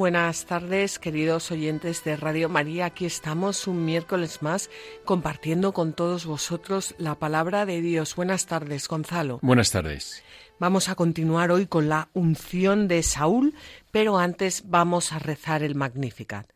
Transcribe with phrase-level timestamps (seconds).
[0.00, 2.86] Buenas tardes, queridos oyentes de Radio María.
[2.86, 4.70] Aquí estamos un miércoles más
[5.04, 8.16] compartiendo con todos vosotros la palabra de Dios.
[8.16, 9.40] Buenas tardes, Gonzalo.
[9.42, 10.24] Buenas tardes.
[10.58, 13.54] Vamos a continuar hoy con la unción de Saúl,
[13.90, 16.46] pero antes vamos a rezar el Magnificat.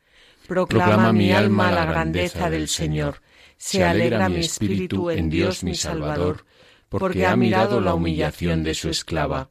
[0.48, 3.20] Proclama, mi alma la grandeza del Señor.
[3.58, 6.46] Se alegra mi espíritu en Dios mi Salvador,
[6.88, 9.50] porque ha mirado la humillación de su esclava.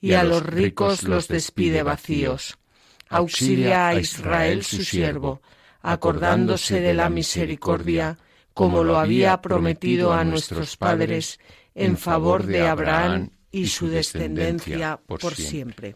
[0.00, 2.58] y a los ricos los despide vacíos.
[3.08, 5.40] Auxilia a Israel su siervo,
[5.82, 8.18] acordándose de la misericordia,
[8.54, 11.38] como lo había prometido a nuestros padres,
[11.74, 15.94] en favor de Abraham y su descendencia por siempre.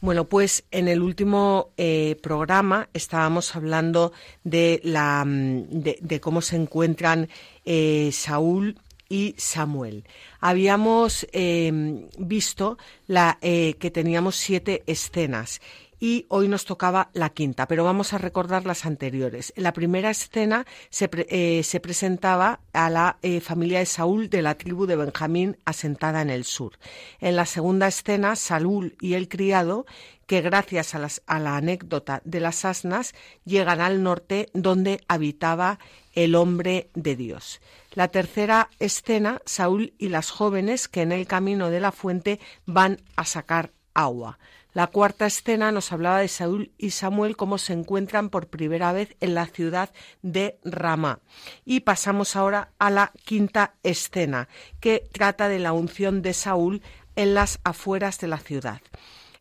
[0.00, 6.56] Bueno, pues en el último eh, programa estábamos hablando de, la, mm, de, cómo se
[6.56, 7.28] encuentran
[7.64, 8.76] eh, Saúl
[9.12, 10.04] y Samuel.
[10.40, 15.60] Habíamos em, visto la, eh, que teníamos siete escenas
[16.00, 19.52] y hoy nos tocaba la quinta, pero vamos a recordar las anteriores.
[19.54, 24.86] La primera escena se, eh, presentaba a la eh, familia de Saúl de la tribu
[24.86, 26.72] de Benjamín asentada en el sur.
[27.20, 29.84] En la segunda escena, Saúl y el criado,
[30.32, 30.94] que gracias
[31.26, 35.78] a, la anécdota de las asnas llegan al norte donde habitaba
[36.14, 37.60] el hombre de Dios.
[37.92, 43.02] La tercera escena, Saúl y las jóvenes que en el camino de la fuente van
[43.14, 44.38] a sacar agua.
[44.72, 49.14] La cuarta escena nos hablaba de Saúl y Samuel cómo se encuentran por primera vez
[49.20, 49.90] en la ciudad
[50.22, 51.18] de Ramá.
[51.66, 54.48] Y pasamos ahora a la quinta escena,
[54.80, 56.80] que trata de la unción de Saúl
[57.16, 58.80] en las afueras de la ciudad.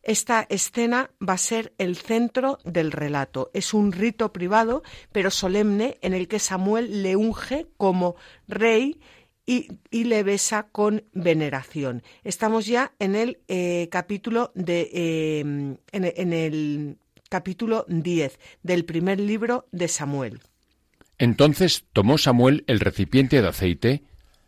[0.04, 3.52] Esta escena va a ser el centro del relato.
[3.54, 4.82] Es un rito privado,
[5.12, 8.16] pero solemne, en el que Samuel le unge como
[8.48, 9.00] rey
[9.46, 12.04] y, le besa con veneración.
[12.24, 15.40] Estamos ya en el eh, capítulo de eh,
[15.92, 16.98] en, el
[17.30, 20.40] capítulo 10 del primer libro de Samuel.
[21.18, 24.04] Entonces tomó Samuel el recipiente de aceite,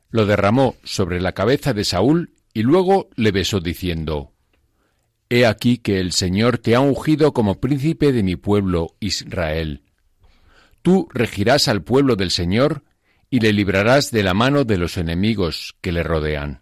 [0.10, 4.33] lo derramó sobre la cabeza de Saúl y luego le besó diciendo
[5.36, 9.82] He aquí que el Señor te ha ungido como príncipe de mi pueblo Israel.
[10.84, 12.84] Tú regirás al pueblo del Señor
[13.32, 16.62] y le librarás de la mano de los enemigos que le rodean.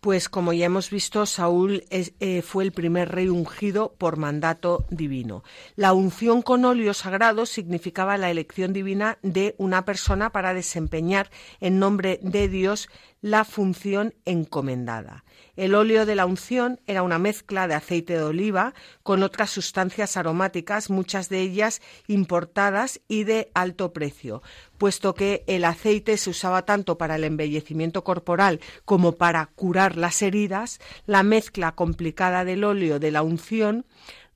[0.00, 5.44] Pues como ya hemos visto, Saúl eh, fue el primer rey ungido por mandato divino.
[5.76, 11.78] La unción con óleo sagrado significaba la elección divina de una persona para desempeñar en
[11.78, 12.88] nombre de Dios
[13.20, 15.24] la función encomendada.
[15.56, 18.72] El óleo de la unción era una mezcla de aceite de oliva
[19.02, 24.42] con otras sustancias aromáticas, muchas de ellas importadas y de alto precio,
[24.80, 30.22] puesto que el aceite se usaba tanto para el embellecimiento corporal como para curar las
[30.22, 33.84] heridas, la mezcla complicada del óleo de la unción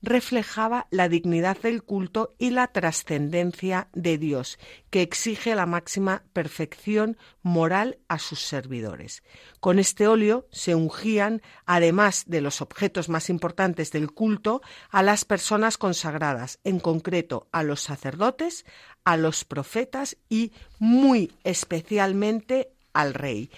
[0.01, 7.17] reflejaba la dignidad del culto y la trascendencia de Dios, que exige la máxima perfección
[7.41, 9.23] moral a sus servidores.
[9.59, 15.25] Con este óleo se ungían, además de los objetos más importantes del culto, a las
[15.25, 18.65] personas consagradas, en concreto a los sacerdotes,
[19.03, 23.49] a los profetas y muy especialmente al rey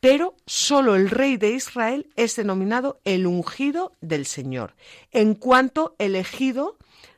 [0.00, 4.74] pero solo el rey de Israel es denominado el ungido del Señor,
[5.10, 6.76] en cuanto elegido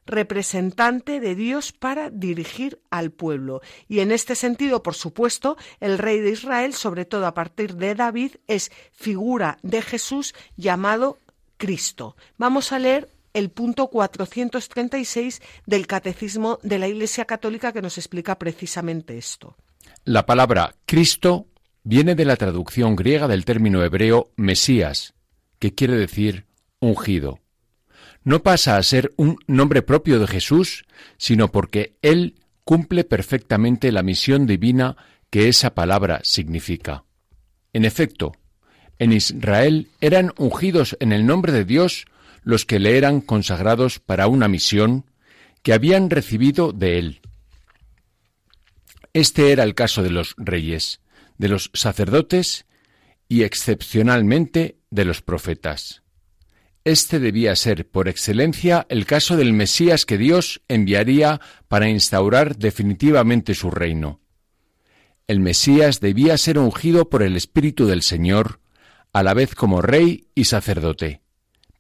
[0.09, 3.61] representante de Dios para dirigir al pueblo.
[3.89, 7.95] Y en este sentido, por supuesto, el rey de Israel, sobre todo a partir de
[7.95, 11.19] David, es figura de Jesús llamado
[11.59, 12.17] Cristo.
[12.39, 18.39] Vamos a leer el punto 436 del Catecismo de la Iglesia Católica que nos explica
[18.39, 19.57] precisamente esto.
[20.05, 21.48] La palabra Cristo
[21.89, 25.15] viene de la traducción griega del término hebreo Mesías,
[25.59, 26.45] que quiere decir
[26.81, 27.41] ungido.
[28.25, 30.85] No pasa a ser un nombre propio de Jesús,
[31.17, 34.99] sino porque Él cumple perfectamente la misión divina
[35.31, 37.05] que esa palabra significa.
[37.73, 38.33] En efecto,
[38.99, 42.05] en Israel eran ungidos en el nombre de Dios
[42.43, 45.07] los que le eran consagrados para una misión,
[45.63, 47.21] que habían recibido de él.
[49.15, 51.01] Este era el caso de los reyes,
[51.39, 52.67] de los sacerdotes
[53.29, 56.03] y excepcionalmente de los profetas.
[56.85, 63.55] Este debía ser, por excelencia, el caso del Mesías que Dios enviaría para instaurar definitivamente
[63.55, 64.21] su reino.
[65.27, 68.61] El Mesías debía ser ungido por el Espíritu del Señor,
[69.13, 71.21] a la vez como rey y sacerdote,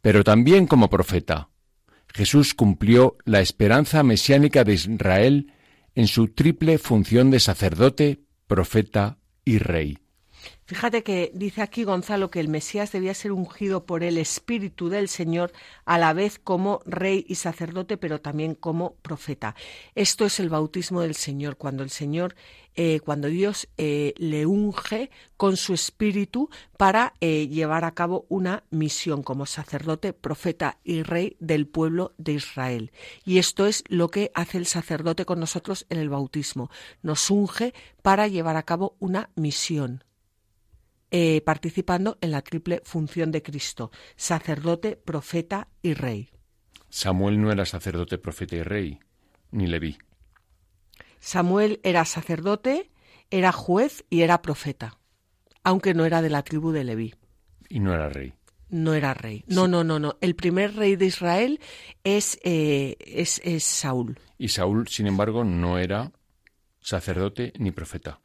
[0.02, 1.48] pero también como profeta.
[2.08, 5.52] Jesús cumplió la esperanza mesiánica de Israel
[5.94, 9.98] en su triple función de sacerdote, profeta y rey.
[10.66, 15.08] Fíjate que dice aquí Gonzalo que el Mesías debía ser ungido por el Espíritu del
[15.08, 15.52] Señor
[15.86, 19.54] a la vez como rey y sacerdote, pero también como profeta.
[19.94, 22.36] Esto es el bautismo del Señor, cuando el Señor,
[22.80, 28.62] eh, cuando Dios eh, le unge con su Espíritu para eh, llevar a cabo una
[28.70, 32.92] misión como sacerdote, profeta y rey del pueblo de Israel.
[33.24, 36.70] Y esto es lo que hace el sacerdote con nosotros en el bautismo.
[37.02, 40.04] Nos unge para llevar a cabo una misión
[41.44, 46.30] participando en la triple función de Cristo, sacerdote, profeta y rey.
[46.90, 49.00] Samuel no era sacerdote, profeta y rey,
[49.50, 49.98] ni Leví.
[51.20, 52.90] Samuel era sacerdote,
[53.30, 54.98] era juez y era profeta,
[55.64, 57.14] aunque no era de la tribu de Leví.
[57.68, 58.34] Y no era rey.
[58.70, 59.44] No era rey.
[59.46, 60.16] No, no, no, no.
[60.20, 61.60] El primer rey de Israel
[62.04, 64.18] es, eh, es, es Saúl.
[64.36, 66.12] Y Saúl, sin embargo, no era
[66.80, 68.20] sacerdote ni profeta.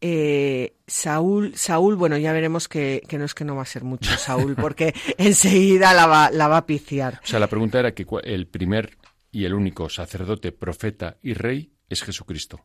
[0.00, 4.16] Eh, Saúl, Saúl, bueno, ya veremos que, no es que no va a ser mucho
[4.16, 7.20] Saúl, porque enseguida la va, la va a piciar.
[7.22, 8.96] O sea, la pregunta era que el primer
[9.30, 12.64] y el único sacerdote, profeta y rey es Jesucristo.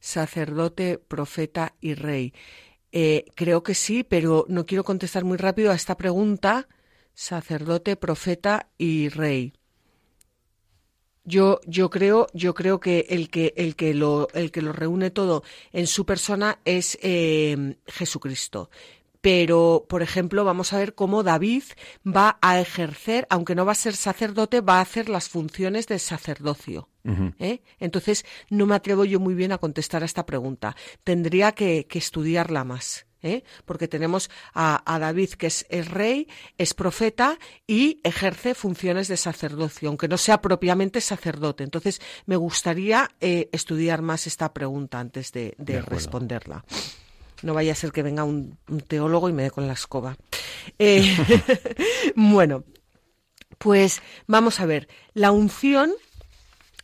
[0.00, 2.32] Sacerdote, profeta y rey.
[2.92, 6.68] Eh, creo que sí, pero no quiero contestar muy rápido a esta pregunta.
[7.14, 9.52] Sacerdote, profeta y rey.
[11.24, 15.10] Yo, yo creo, yo creo que el que, el que lo, el que lo reúne
[15.10, 15.42] todo
[15.72, 18.70] en su persona es eh, Jesucristo.
[19.20, 21.64] Pero, por ejemplo, vamos a ver cómo David
[22.06, 25.98] va a ejercer, aunque no va a ser sacerdote, va a hacer las funciones de
[25.98, 26.88] sacerdocio.
[27.38, 27.62] ¿eh?
[27.80, 30.76] Entonces, no me atrevo yo muy bien a contestar a esta pregunta.
[31.04, 33.08] Tendría que estudiarla más.
[33.22, 33.42] ¿eh?
[33.64, 40.08] porque tenemos a, David que es, rey, es profeta y ejerce funciones de sacerdocio, aunque
[40.08, 41.64] no sea propiamente sacerdote.
[41.64, 45.54] Entonces, me gustaría eh, estudiar más esta pregunta antes de,
[45.86, 46.64] responderla.
[47.42, 50.16] No vaya a ser que venga un, teólogo y me dé con la escoba.
[50.78, 51.16] Eh,
[52.16, 52.64] bueno,
[53.58, 54.88] pues vamos a ver.
[55.14, 55.92] La unción,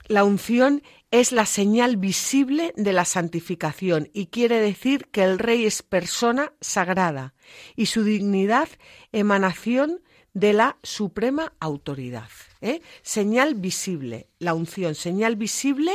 [0.07, 5.65] la unción es la señal visible de la santificación y quiere decir que el rey
[5.65, 7.35] es persona sagrada
[7.77, 8.69] y su dignidad
[9.13, 10.01] emanación
[10.33, 12.29] de la suprema autoridad.
[12.61, 12.83] ¿eh?
[13.03, 15.93] Señal visible, la unción, señal visible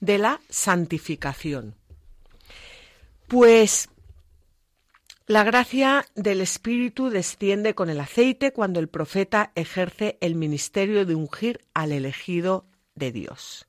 [0.00, 1.76] de la santificación.
[3.28, 3.90] Pues
[5.26, 11.14] la gracia del Espíritu desciende con el aceite cuando el profeta ejerce el ministerio de
[11.14, 13.66] ungir al elegido de Dios.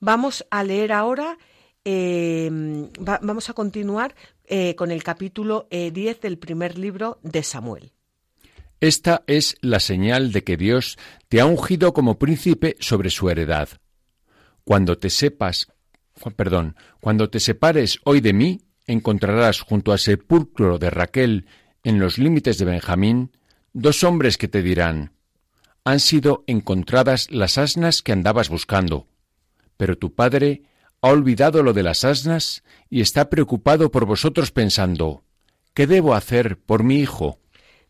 [0.00, 1.38] Vamos a leer ahora,
[1.84, 7.92] em, vamos a continuar eh, con el capítulo 10 eh, del primer libro de Samuel.
[8.80, 10.98] Esta es la señal de que Dios
[11.28, 13.68] te ha ungido como príncipe sobre su heredad.
[14.64, 15.68] Cuando te sepas,
[16.34, 21.46] perdón, cuando te separes hoy de mí, encontrarás junto al sepulcro de Raquel,
[21.84, 23.32] en los límites de Benjamín,
[23.72, 25.12] dos hombres que te dirán,
[25.84, 29.08] han sido encontradas las asnas que andabas buscando.
[29.76, 30.62] Pero tu padre
[31.00, 35.24] ha olvidado lo de las asnas y está preocupado por vosotros pensando,
[35.74, 37.41] ¿qué debo hacer por mi hijo?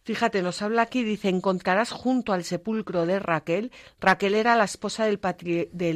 [0.05, 3.71] Fíjate, nos habla aquí, dice, encontrarás junto al sepulcro de Raquel.
[4.01, 5.21] Raquel era la esposa del,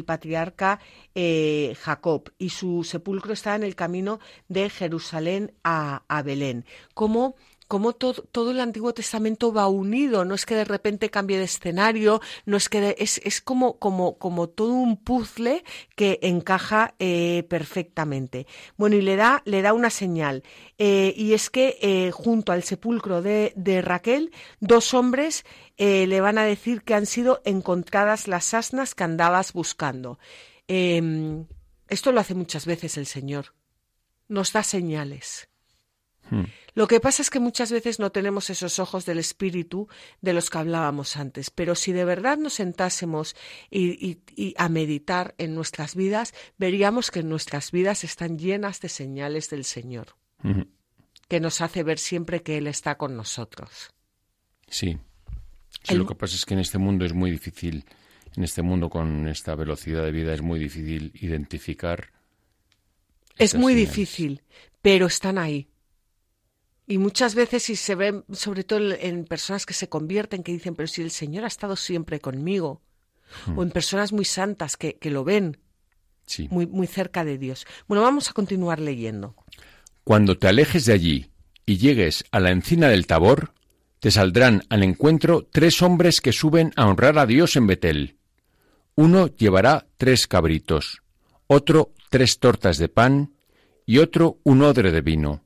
[0.05, 0.79] patriarca
[1.17, 6.65] eh, Jacob y su sepulcro está en el camino de Jerusalén a, a Belén.
[6.95, 7.35] ¿Cómo
[7.68, 11.44] cómo todo, todo, el Antiguo Testamento va unido, no es que de repente cambie de
[11.44, 17.44] escenario, no es que es, es como, como, como, todo un puzzle que encaja eh,
[17.49, 18.46] perfectamente.
[18.76, 20.42] Bueno, y le da, le da una señal,
[20.78, 25.44] eh, y es que eh, junto al sepulcro de, de Raquel, dos hombres
[25.78, 30.18] le van a decir que han sido encontradas las asnas que andabas buscando.
[30.68, 31.46] Em,
[31.88, 33.54] esto lo hace muchas veces el Señor.
[34.28, 35.49] Nos da señales.
[36.30, 36.45] Hmm.
[36.75, 39.88] Lo que pasa es que muchas veces no tenemos esos ojos del espíritu
[40.21, 43.35] de los que hablábamos antes, pero si de verdad nos sentásemos
[43.71, 44.18] y,
[44.56, 50.16] a meditar en nuestras vidas, veríamos que nuestras vidas están llenas de señales del Señor,
[51.28, 53.90] que nos hace ver siempre que Él está con nosotros.
[54.68, 54.99] Sí,
[55.95, 57.85] lo que pasa es que en este mundo es muy difícil,
[58.37, 62.11] en este mundo con esta velocidad de vida es muy difícil identificar.
[63.38, 64.42] Es muy difícil,
[64.83, 65.68] pero están ahí.
[66.87, 70.76] Y muchas veces si se ven, sobre todo en personas que se convierten, que dicen,
[70.76, 72.81] pero si el Señor ha estado siempre conmigo,
[73.57, 75.59] o en personas muy santas que, que lo ven,
[76.50, 77.66] muy, muy cerca de Dios.
[77.88, 79.35] Bueno, vamos a continuar leyendo.
[80.05, 81.31] Cuando te alejes de allí
[81.64, 83.52] y llegues a la encina del Tabor,
[83.99, 88.16] te saldrán al encuentro tres hombres que suben a honrar a Dios en Betel.
[88.95, 91.02] Uno llevará tres cabritos,
[91.49, 93.35] otro tres tortas de pan
[93.85, 95.46] y otro un odre de vino.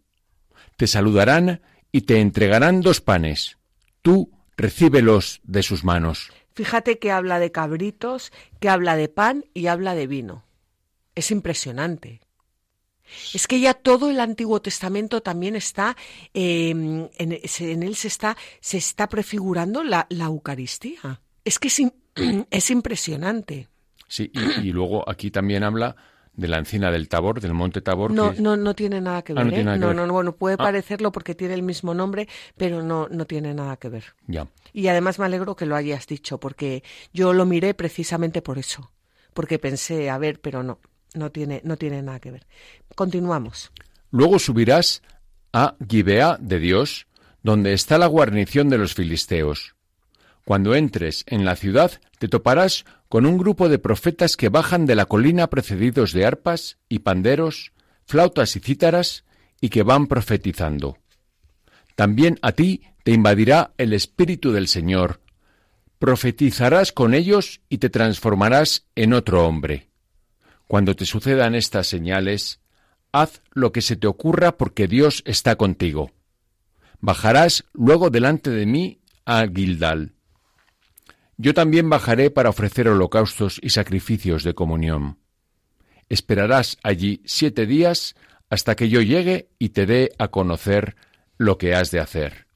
[0.80, 1.60] Te saludarán
[1.92, 3.58] y te entregarán dos panes.
[4.00, 6.32] Tú recíbelos de sus manos.
[6.54, 10.46] Fíjate que habla de cabritos, que habla de pan y habla de vino.
[11.14, 12.22] Es impresionante.
[13.34, 15.98] Es que ya todo el Antiguo Testamento también está,
[16.32, 17.32] em, en,
[17.82, 21.20] él se está, se está prefigurando la, Eucaristía.
[21.44, 21.82] Es que es,
[22.50, 23.68] es impresionante.
[24.08, 25.94] Sí, y, luego aquí también habla
[26.40, 28.12] de la encina del Tabor, del monte Tabor.
[28.12, 29.64] No, no, no tiene nada que ah, ver.
[29.64, 29.78] no, ¿eh?
[29.78, 30.64] no, no, bueno, puede ah.
[30.64, 34.04] parecerlo porque tiene el mismo nombre, pero no, no tiene nada que ver.
[34.26, 34.48] Ya.
[34.72, 36.82] Y además me alegro que lo hayas dicho, porque
[37.12, 38.90] yo lo miré precisamente por eso,
[39.34, 40.78] porque pensé, a ver, pero no,
[41.14, 42.46] no tiene, no tiene nada que ver.
[42.94, 43.70] Continuamos.
[44.10, 45.02] Luego subirás
[45.52, 47.06] a Gibea de Dios,
[47.42, 49.74] donde está la guarnición de los filisteos.
[50.46, 54.94] Cuando entres en la ciudad, te toparás con un grupo de profetas que bajan de
[54.94, 57.72] la colina precedidos de arpas y panderos,
[58.06, 59.24] flautas y cítaras,
[59.60, 60.96] y que van profetizando.
[61.96, 65.20] También a ti te invadirá el Espíritu del Señor.
[65.98, 69.88] Profetizarás con ellos y te transformarás en otro hombre.
[70.68, 72.60] Cuando te sucedan estas señales,
[73.10, 76.12] haz lo que se te ocurra porque Dios está contigo.
[77.00, 80.14] Bajarás luego delante de mí a Gildal.
[81.42, 85.16] Yo también bajaré para ofrecer holocaustos y sacrificios de comunión.
[86.10, 88.14] Esperarás allí siete días
[88.50, 90.96] hasta que yo llegue y te dé a conocer
[91.38, 92.46] lo que has de hacer.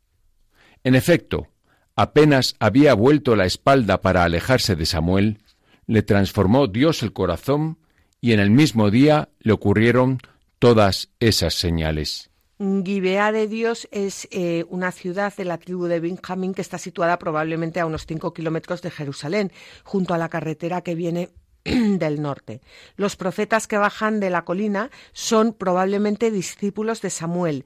[0.83, 1.49] En efecto,
[1.97, 5.39] apenas había vuelto la espalda para alejarse de Samuel,
[5.87, 7.79] le transformó Dios el corazón
[8.21, 10.19] y en el mismo día le ocurrieron
[10.59, 12.31] todas esas señales.
[12.59, 17.19] Gibea de Dios es eh, una ciudad de la tribu de Benjamín que está situada
[17.19, 21.31] probablemente a unos cinco kilómetros de Jerusalén, junto a la carretera que viene
[21.65, 22.61] del norte.
[22.97, 27.65] Los profetas que bajan de la colina son probablemente discípulos de Samuel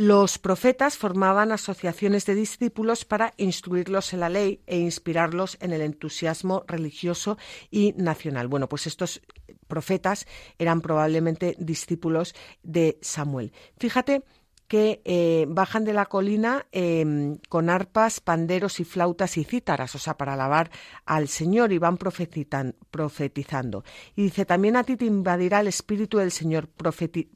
[0.00, 5.82] los profetas formaban asociaciones de discípulos para instruirlos en la ley e inspirarlos en el
[5.82, 7.36] entusiasmo religioso
[7.70, 8.48] y nacional.
[8.48, 9.20] Bueno, pues estos
[9.68, 10.26] profetas
[10.58, 13.52] eran probablemente discípulos de Samuel.
[13.76, 14.22] Fíjate
[14.68, 19.98] que eh, bajan de la colina em, con arpas, panderos y flautas y cítaras, o
[19.98, 20.70] sea, para alabar
[21.04, 23.84] al Señor y van profetizando.
[24.16, 26.70] Y dice, también a ti te invadirá el Espíritu del Señor,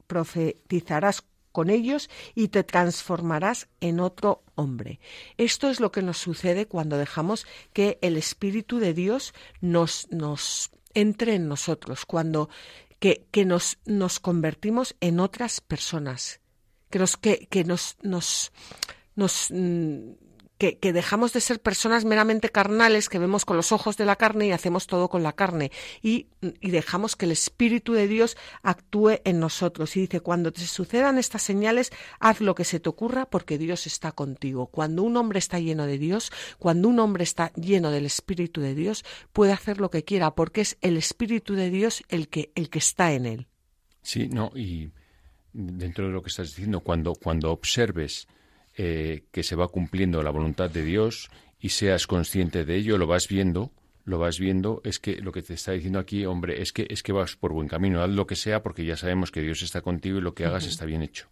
[0.07, 4.99] profetizarás con ellos y te transformarás en otro hombre.
[5.39, 10.73] Esto es lo que nos sucede cuando dejamos que el Espíritu de Dios nos, nos
[10.95, 12.51] entre en nosotros, cuando
[12.99, 16.41] que, que nos, nos convertimos en otras personas,
[16.91, 18.51] que nos, que, que nos, nos,
[19.15, 19.53] nos
[20.73, 24.47] que, dejamos de ser personas meramente carnales, que vemos con los ojos de la carne
[24.47, 25.71] y hacemos todo con la carne,
[26.03, 26.29] y,
[26.61, 29.97] dejamos que el Espíritu de Dios actúe en nosotros.
[29.97, 33.87] Y dice, cuando te sucedan estas señales, haz lo que se te ocurra porque Dios
[33.87, 34.67] está contigo.
[34.67, 38.75] Cuando un hombre está lleno de Dios, cuando un hombre está lleno del Espíritu de
[38.75, 42.71] Dios, puede hacer lo que quiera porque es el Espíritu de Dios el que, el
[42.71, 43.47] que está en él.
[44.03, 44.91] Sí, no, y
[45.53, 48.29] dentro de lo que estás diciendo, cuando, cuando observes
[48.77, 53.07] eh, que se va cumpliendo la voluntad de Dios y seas consciente de ello, lo
[53.07, 53.73] vas viendo,
[54.05, 57.03] lo vas viendo, es que lo que te está diciendo aquí, hombre, es que es
[57.03, 59.81] que vas por buen camino, haz lo que sea porque ya sabemos que Dios está
[59.81, 61.27] contigo y lo que hagas está bien hecho.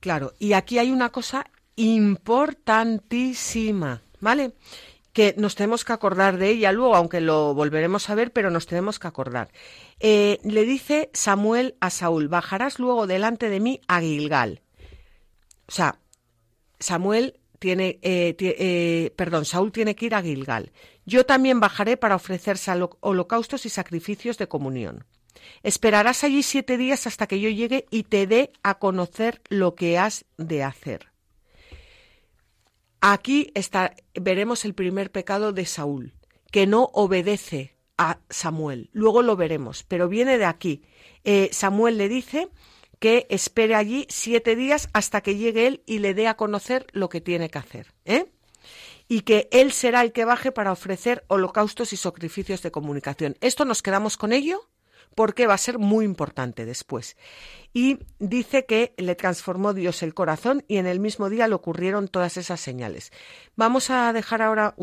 [0.00, 4.52] Claro, y aquí hay una cosa importantísima, ¿vale?
[5.12, 8.66] que nos tenemos que acordar de ella luego, aunque lo volveremos a ver, pero nos
[8.66, 9.50] tenemos que acordar.
[10.00, 14.62] Eh, le dice Samuel a Saúl, bajarás luego delante de mí a Gilgal.
[15.68, 15.98] O sea,
[16.82, 20.72] Samuel tiene, eh, eh, perdón, Saúl tiene que ir a Gilgal.
[21.06, 25.04] Yo también bajaré para ofrecerse holocaustos y sacrificios de comunión.
[25.62, 29.98] Esperarás allí siete días hasta que yo llegue y te dé a conocer lo que
[29.98, 31.12] has de hacer.
[33.00, 33.52] Aquí
[34.14, 36.14] veremos el primer pecado de Saúl,
[36.50, 38.90] que no obedece a Samuel.
[38.92, 40.82] Luego lo veremos, pero viene de aquí.
[41.24, 42.48] Eh, Samuel le dice
[43.02, 47.08] que espere allí siete días hasta que llegue él y le dé a conocer lo
[47.08, 47.92] que tiene que hacer.
[48.04, 48.26] ¿eh?
[49.08, 53.36] y que Él será el que baje para ofrecer holocaustos y sacrificios de comunicación.
[53.40, 54.70] Esto nos quedamos con ello
[55.14, 57.16] porque va a ser muy importante después.
[57.74, 62.08] Y dice que le transformó Dios el corazón y en el mismo día le ocurrieron
[62.08, 63.12] todas esas señales.
[63.56, 64.74] Vamos a dejar ahora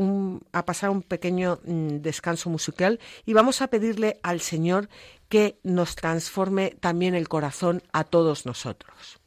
[0.51, 4.89] a pasar un pequeño mm, descanso musical y vamos a pedirle al Señor
[5.29, 9.18] que nos transforme también el corazón a todos nosotros.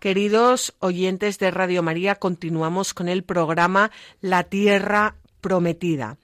[0.00, 6.18] Queridos oyentes de Radio María, continuamos con el programa La Tierra Prometida.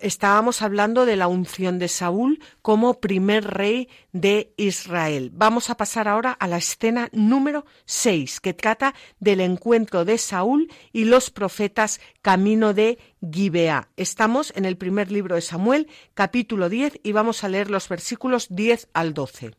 [0.00, 5.30] Estábamos hablando de la unción de Saúl como primer rey de Israel.
[5.34, 10.72] Vamos a pasar ahora a la escena número 6, que trata del encuentro de Saúl
[10.94, 13.90] y los profetas camino de Gibeá.
[13.98, 18.46] Estamos en el primer libro de Samuel, capítulo 10, y vamos a leer los versículos
[18.48, 19.50] 10 al 12.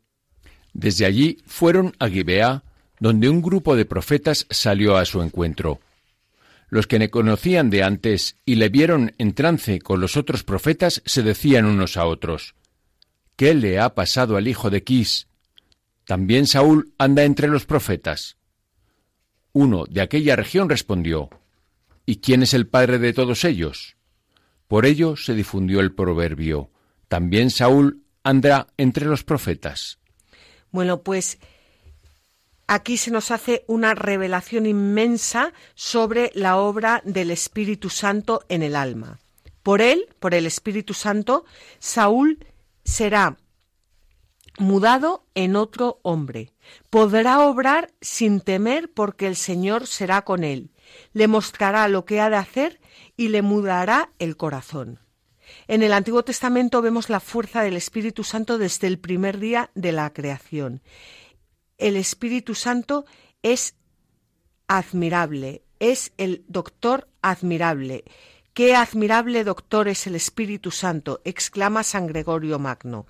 [0.72, 2.64] Desde allí fueron a Gibeá
[3.00, 5.80] donde un grupo de profetas salió a su encuentro.
[6.70, 11.02] Los que le conocían de antes y le vieron en trance con los otros profetas
[11.06, 12.54] se decían unos a otros,
[13.36, 15.28] ¿Qué le ha pasado al hijo de Quis?
[16.04, 18.36] ¿También Saúl anda entre los profetas?
[19.52, 21.30] Uno de aquella región respondió,
[22.04, 23.96] ¿Y quién es el padre de todos ellos?
[24.66, 26.70] Por ello se difundió el proverbio,
[27.08, 29.98] ¿también Saúl anda entre los profetas?
[30.70, 31.38] Bueno, pues
[32.68, 38.76] aquí se nos hace una revelación inmensa sobre la obra del Espíritu Santo en el
[38.76, 39.18] alma.
[39.64, 41.44] Por él, por el Espíritu Santo,
[41.80, 42.46] Saúl
[42.84, 43.36] será
[44.58, 46.52] mudado en otro hombre.
[46.90, 50.70] Podrá obrar sin temer porque el Señor será con él.
[51.12, 52.80] Le mostrará lo que ha de hacer
[53.16, 55.00] y le mudará el corazón.
[55.66, 59.92] En el Antiguo Testamento vemos la fuerza del Espíritu Santo desde el primer día de
[59.92, 60.82] la creación.
[61.78, 63.06] El Espíritu Santo
[63.40, 63.76] es
[64.66, 68.04] admirable, es el doctor admirable.
[68.52, 73.06] Qué admirable doctor es el Espíritu Santo, exclama San Gregorio Magno.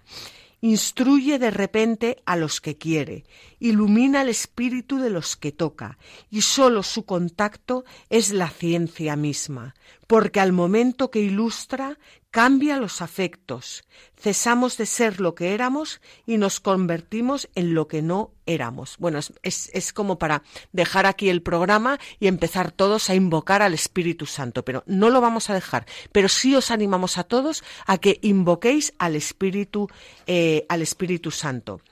[0.60, 3.24] Instruye de repente a los que quiere,
[3.58, 5.98] ilumina el espíritu de los que toca,
[6.30, 9.76] y sólo su contacto es la ciencia misma,
[10.08, 11.98] porque al momento que ilustra
[12.30, 13.84] cambia los afectos,
[14.16, 18.96] cesamos de ser lo que éramos y nos convertimos en lo que no éramos.
[18.98, 20.42] Bueno, es, es, como para
[20.72, 25.20] dejar aquí el programa y empezar todos a invocar al Espíritu Santo, pero no lo
[25.20, 25.84] vamos a dejar.
[26.10, 29.88] Pero sí os animamos a todos a que invoquéis al Espíritu,
[30.26, 31.82] eh, al Espíritu Santo.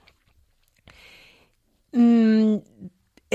[1.92, 2.56] Mm,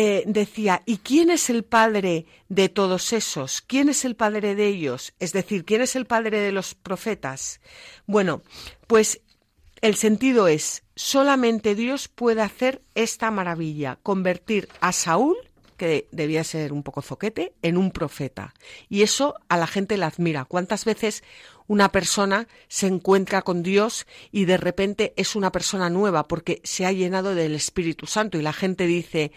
[0.04, 3.62] eh, decía, ¿y quién es el padre de todos esos?
[3.62, 5.14] ¿Quién es el padre de ellos?
[5.20, 7.62] Es decir, ¿quién es el padre de los profetas?
[8.08, 8.42] Bueno,
[8.88, 9.22] pues
[9.80, 15.38] el sentido es, solamente Dios puede hacer esta maravilla, convertir a Saúl,
[15.78, 18.56] que debía ser un poco zoquete, en un profeta.
[18.90, 20.46] Y eso a la gente la admira.
[20.46, 21.24] ¿Cuántas veces
[21.68, 26.88] una persona se encuentra con Dios y de repente es una persona nueva porque se
[26.88, 29.32] ha llenado del Espíritu Santo y la gente dice,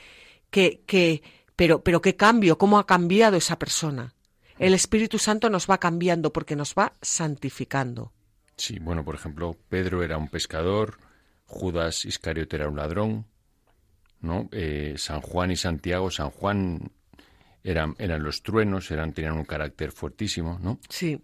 [0.54, 1.22] que,
[1.56, 4.14] pero, pero qué cambio, cómo ha cambiado esa persona.
[4.58, 8.12] El Espíritu Santo nos va cambiando porque nos va santificando.
[8.56, 10.98] Sí, bueno, por ejemplo, Pedro era un pescador,
[11.46, 13.26] Judas Iscariote era un ladrón,
[14.20, 14.48] ¿no?
[14.52, 16.92] Eh, San Juan y Santiago, San Juan
[17.64, 20.78] eran, eran los truenos, eran, tenían un carácter fuertísimo, ¿no?
[20.88, 21.20] Sí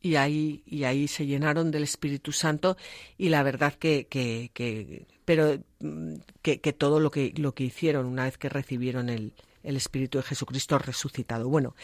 [0.00, 2.76] y ahí, y ahí se llenaron del Espíritu Santo
[3.18, 8.24] y la verdad que, que, pero mm, que, todo lo que, lo que hicieron una
[8.24, 9.32] vez que recibieron el,
[9.62, 11.48] el Espíritu de Jesucristo resucitado.
[11.48, 11.74] Bueno,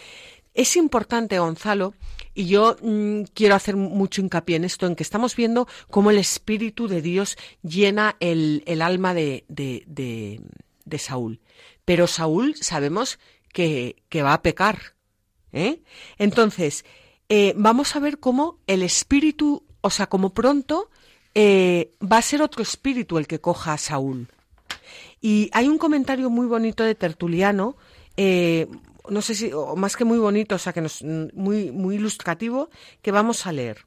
[0.54, 1.94] es importante, Gonzalo,
[2.34, 6.18] y yo mm, quiero hacer mucho hincapié en esto, en que estamos viendo cómo el
[6.18, 10.40] Espíritu de Dios llena el, el alma de, de, de,
[10.84, 11.40] de, Saúl.
[11.86, 13.18] Pero Saúl sabemos
[13.52, 14.94] que, que va a pecar.
[15.52, 15.80] ¿eh?
[16.18, 16.84] Entonces,
[17.34, 20.90] eh, vamos a ver cómo el espíritu, o sea, como pronto
[21.34, 24.28] eh, va a ser otro espíritu el que coja a Saúl.
[25.18, 27.74] Y hay un comentario muy bonito de Tertuliano,
[28.18, 28.66] eh,
[29.08, 30.86] no sé si, o más que muy bonito, o sea, que
[31.32, 32.68] muy, muy ilustrativo,
[33.00, 33.86] que vamos a leer.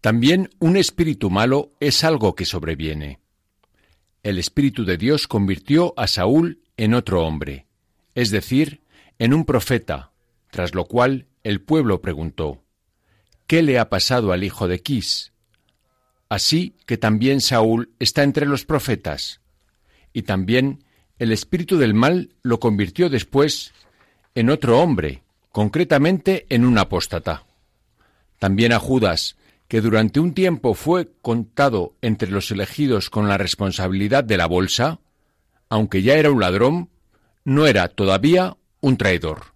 [0.00, 3.20] También un espíritu malo es algo que sobreviene.
[4.24, 7.66] El espíritu de Dios convirtió a Saúl en otro hombre,
[8.16, 8.82] es decir,
[9.20, 10.10] en un profeta,
[10.50, 12.62] tras lo cual el pueblo preguntó,
[13.46, 15.32] ¿Qué le ha pasado al hijo de Quis?
[16.28, 19.40] Así que también Saúl está entre los profetas.
[20.14, 20.84] Y también
[21.18, 23.72] el espíritu del mal lo convirtió después
[24.34, 27.44] en otro hombre, concretamente en un apóstata.
[28.38, 29.36] También a Judas,
[29.68, 35.00] que durante un tiempo fue contado entre los elegidos con la responsabilidad de la bolsa,
[35.68, 36.90] aunque ya era un ladrón,
[37.44, 39.51] no era todavía un traidor.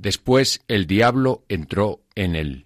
[0.00, 2.64] Después el diablo entró en él.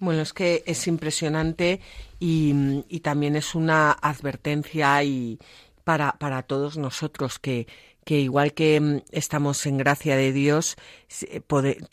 [0.00, 1.80] Bueno, es que es impresionante
[2.20, 2.52] y,
[3.00, 5.38] también es una advertencia y
[5.82, 7.66] para, para todos nosotros que,
[8.04, 10.76] que igual que mm, estamos en gracia de Dios,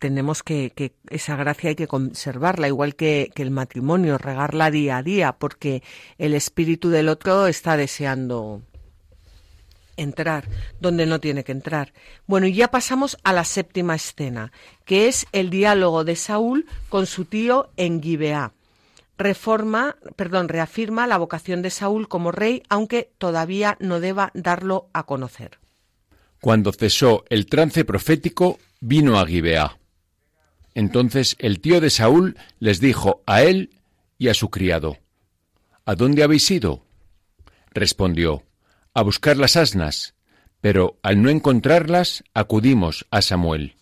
[0.01, 4.97] tenemos que, que, esa gracia hay que conservarla, igual que, que, el matrimonio, regarla día
[4.97, 5.83] a día, porque
[6.17, 8.61] el espíritu del otro está deseando
[9.97, 10.47] entrar
[10.79, 11.93] donde no tiene que entrar.
[12.27, 14.51] Bueno, y ya pasamos a la séptima escena,
[14.85, 18.53] que es el diálogo de Saúl con su tío en Gibeá.
[19.17, 25.05] Reforma, perdón, reafirma la vocación de Saúl como rey, aunque todavía no deba darlo a
[25.05, 25.59] conocer.
[26.39, 29.77] Cuando cesó el trance profético, vino a Gibeá.
[30.73, 33.69] Entonces el tío de Saúl les dijo a él
[34.17, 34.97] y a su criado,
[35.85, 36.83] ¿A dónde habéis ido?
[37.73, 38.43] Respondió,
[38.93, 40.15] a buscar las asnas,
[40.59, 43.75] pero al no encontrarlas acudimos a Samuel.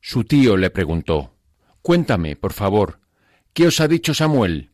[0.00, 1.34] Su tío le preguntó,
[1.82, 3.00] Cuéntame, por favor,
[3.52, 4.70] ¿qué os ha dicho Samuel?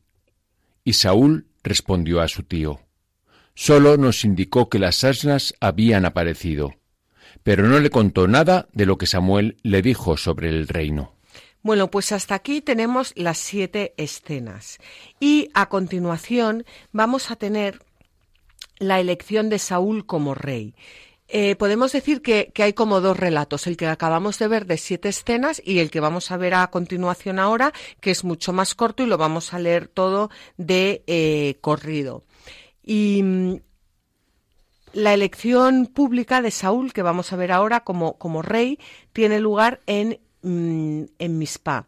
[0.85, 2.81] Y Saúl respondió a su tío,
[3.55, 6.77] Solo nos indicó que las asnas habían aparecido,
[7.43, 11.15] pero no le contó nada de lo que Samuel le dijo sobre el reino.
[11.63, 14.79] Bueno, pues hasta aquí tenemos las siete escenas.
[15.21, 17.83] Y a continuación vamos a tener
[18.81, 20.75] la elección de Saúl como rey.
[21.29, 25.11] Eh, podemos decir que, hay como dos relatos, el que acabamos de ver de siete
[25.11, 29.05] escenas y el que vamos a ver a continuación ahora, que es mucho más corto
[29.05, 32.25] y lo vamos a leer todo de eh, corrido.
[32.83, 33.61] Y mm,
[34.95, 38.81] la elección pública de Saúl, que vamos a ver ahora como, como rey,
[39.13, 41.87] tiene lugar en, mm, en Mispa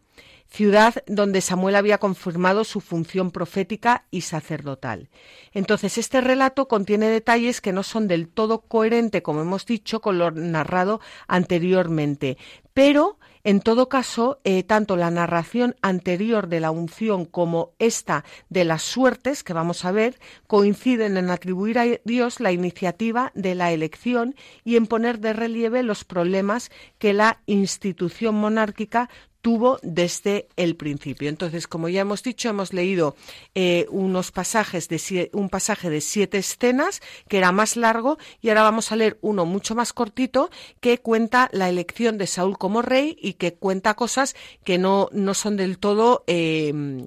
[0.53, 5.09] ciudad donde Samuel había confirmado su función profética y sacerdotal.
[5.51, 10.19] Entonces, este relato contiene detalles que no son del todo coherentes, como hemos dicho, con
[10.19, 12.37] lo narrado anteriormente,
[12.73, 18.63] pero en todo caso, eh, tanto la narración anterior de la unción como esta de
[18.63, 23.73] las suertes, que vamos a ver, coinciden en atribuir a Dios la iniciativa de la
[23.73, 29.09] elección y en poner de relieve los problemas que la institución monárquica
[29.43, 31.27] tuvo desde el principio.
[31.27, 33.15] Entonces, como ya hemos dicho, hemos leído
[33.55, 38.63] eh, unos pasajes de un pasaje de siete escenas que era más largo y ahora
[38.63, 43.17] vamos a leer uno mucho más cortito que cuenta la elección de Saúl como rey
[43.21, 47.03] y que cuenta cosas que no, no son del todo eh,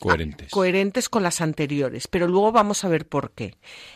[0.00, 0.50] Coherentes.
[0.50, 3.54] coherentes con las anteriores, pero luego vamos a ver por qué.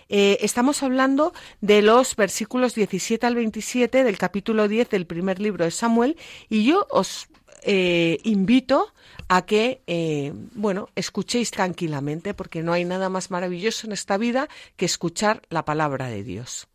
[0.08, 5.64] Eh, estamos hablando de los versículos 17 al 27 del capítulo 10 del primer libro
[5.64, 6.16] de Samuel
[6.48, 7.28] y yo os
[7.64, 8.92] eh, invito
[9.28, 14.48] a que, eh, bueno, escuchéis tranquilamente porque no hay nada más maravilloso en esta vida
[14.76, 16.68] que escuchar la palabra de Dios.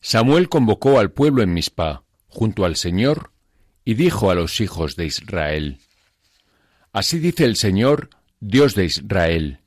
[0.00, 3.30] Samuel convocó al pueblo en Mispa, junto al Señor,
[3.84, 5.78] y dijo a los hijos de Israel,
[6.94, 9.58] Así dice el Señor, Dios de Israel.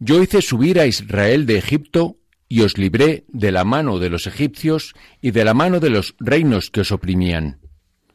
[0.00, 4.26] Yo hice subir a Israel de Egipto y os libré de la mano de los
[4.26, 7.60] egipcios y de la mano de los reinos que os oprimían.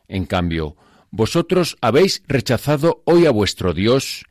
[0.09, 0.75] En cambio,
[1.09, 4.25] vosotros habéis rechazado hoy a vuestro Dios,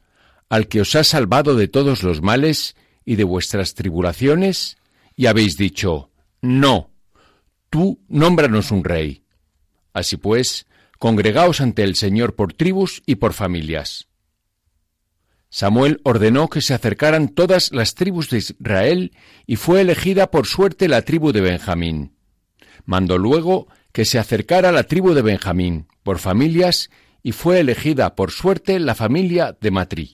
[0.51, 4.77] al que os ha salvado de todos los males y de vuestras tribulaciones,
[5.16, 6.11] y habéis dicho,
[6.43, 6.90] No,
[7.71, 9.25] tú nómbranos un rey.
[9.95, 10.66] Así pues,
[11.01, 14.09] Congregaos ante el Señor por tribus y por familias.
[15.49, 20.89] Samuel ordenó que se acercaran todas las tribus de Israel y fue elegida por suerte
[20.89, 22.19] la tribu de Benjamín.
[22.85, 26.91] Mandó luego que se acercara la tribu de Benjamín por familias
[27.23, 30.13] y fue elegida por suerte la familia de Matrí.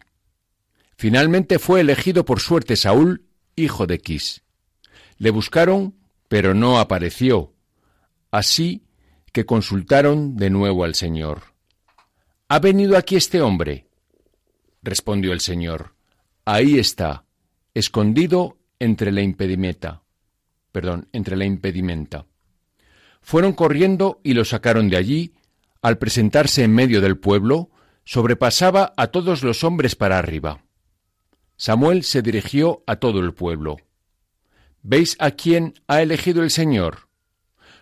[0.97, 4.45] Finalmente fue elegido por suerte Saúl, hijo de Quis.
[5.19, 5.97] Le buscaron,
[6.29, 7.55] pero no apareció.
[8.31, 8.86] Así
[9.37, 11.43] que consultaron de nuevo al Señor.
[12.49, 13.87] ¿Ha venido aquí este hombre?
[14.83, 15.95] Respondió el Señor.
[16.47, 17.27] Ahí está,
[17.75, 20.01] escondido entre la impedimenta.
[20.73, 22.25] Perdón, entre la impedimenta.
[23.21, 25.35] Fueron corriendo y lo sacaron de allí.
[25.83, 27.69] Al presentarse en medio del pueblo,
[28.05, 30.65] sobrepasaba a todos los hombres para arriba.
[31.59, 33.77] Samuel se dirigió a todo el pueblo.
[34.83, 37.06] ¿Veis a quién ha elegido el Señor?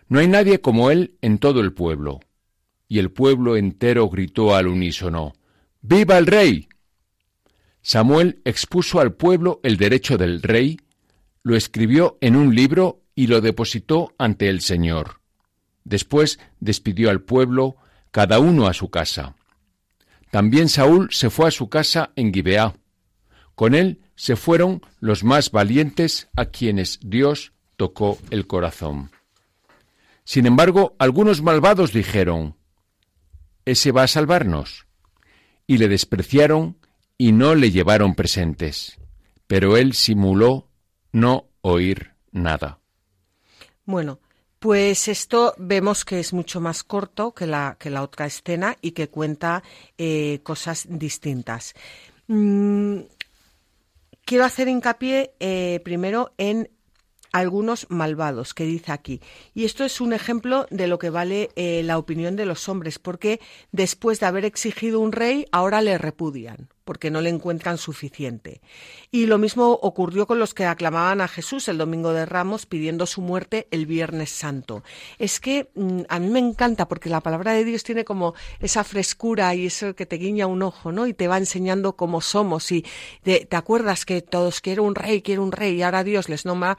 [0.09, 2.21] No hay nadie como él en todo el pueblo.
[2.89, 5.35] Y el pueblo entero gritó al unísono,
[5.81, 6.69] ¡Viva el rey!
[7.83, 10.81] Samuel expuso al pueblo el derecho del rey,
[11.43, 15.21] lo escribió en un libro y lo depositó ante el Señor.
[15.85, 17.77] Después despidió al pueblo,
[18.11, 19.37] cada uno a su casa.
[20.31, 22.75] También Saúl se fue a su casa en Gibeá.
[23.55, 29.11] Con él se fueron los más valientes a quienes Dios tocó el corazón.
[30.25, 32.57] Sin embargo, algunos malvados dijeron,
[33.65, 34.87] ¿Ese va a salvarnos?
[35.67, 36.77] Y le despreciaron
[37.17, 38.99] y no le llevaron presentes.
[39.47, 40.69] Pero él simuló
[41.13, 42.81] no oír nada.
[43.87, 44.21] Bueno,
[44.59, 48.93] pues esto vemos que es mucho más corto que la, que la otra escena y
[48.93, 49.63] que cuenta
[49.97, 51.75] eh, cosas distintas.
[52.27, 53.01] Mm,
[54.25, 56.71] quiero hacer hincapié eh, primero en
[57.35, 59.21] algunos malvados, que dice aquí.
[59.55, 63.01] Y esto es un ejemplo de lo que vale eh, la opinión de los hombres,
[63.01, 63.41] porque
[63.73, 68.61] después de haber exigido un rey, ahora le repudian, porque no le encuentran suficiente.
[69.11, 73.05] Y lo mismo ocurrió con los que aclamaban a Jesús el domingo de Ramos pidiendo
[73.05, 74.85] su muerte el Viernes Santo.
[75.19, 78.85] Es que mm, a mí me encanta porque la palabra de Dios tiene como esa
[78.85, 81.09] frescura y eso que te guiña un ojo, ¿no?
[81.09, 82.71] Y te va enseñando cómo somos.
[82.71, 82.85] Y
[83.25, 86.45] te, te acuerdas que todos quiero un rey, quiero un rey, y ahora Dios les
[86.45, 86.79] nombra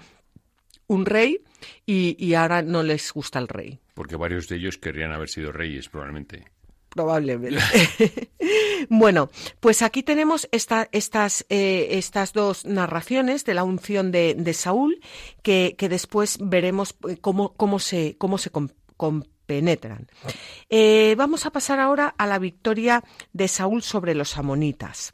[0.87, 1.41] un rey
[1.85, 3.79] y, ahora no les gusta el rey.
[3.93, 6.45] Porque varios de ellos querrían haber sido reyes, probablemente.
[6.89, 7.59] Probablemente.
[8.89, 15.01] bueno, pues aquí tenemos esta, estas, eh, estas dos narraciones de la unción de, Saúl
[15.41, 18.49] que, después veremos eh, cómo, cómo se, cómo se
[18.95, 20.07] compenetran.
[20.69, 25.13] Eh, vamos a pasar ahora a la victoria de Saúl sobre los amonitas.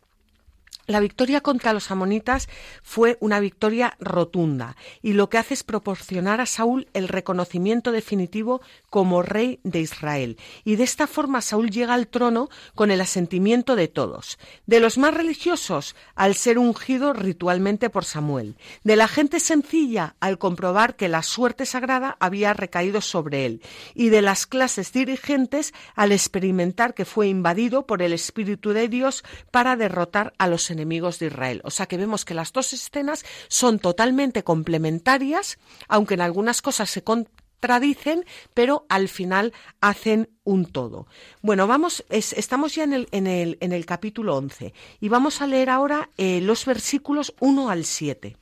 [0.88, 2.50] La victoria contra los amonitas
[2.82, 8.62] fue una victoria rotunda y lo que hace es proporcionar a Saúl el reconocimiento definitivo
[8.90, 10.38] como rey de Israel.
[10.64, 14.98] Y de esta forma Saúl llega al trono con el asentimiento de todos, de los
[14.98, 21.10] más religiosos al ser ungido ritualmente por Samuel, de la gente sencilla al comprobar que
[21.10, 23.62] la suerte sagrada había recaído sobre él,
[23.94, 29.24] y de las clases dirigentes al experimentar que fue invadido por el Espíritu de Dios
[29.52, 31.62] para derrotar a los enemigos de Israel.
[31.64, 36.90] O sea que vemos que las dos escenas son totalmente complementarias, aunque en algunas cosas
[36.90, 41.08] se contradicen, pero al final hacen un todo.
[41.42, 45.48] Bueno, vamos, estamos ya en el, en, el, en el, capítulo 11 y vamos a
[45.48, 48.38] leer ahora eh, los versículos 1 al 7.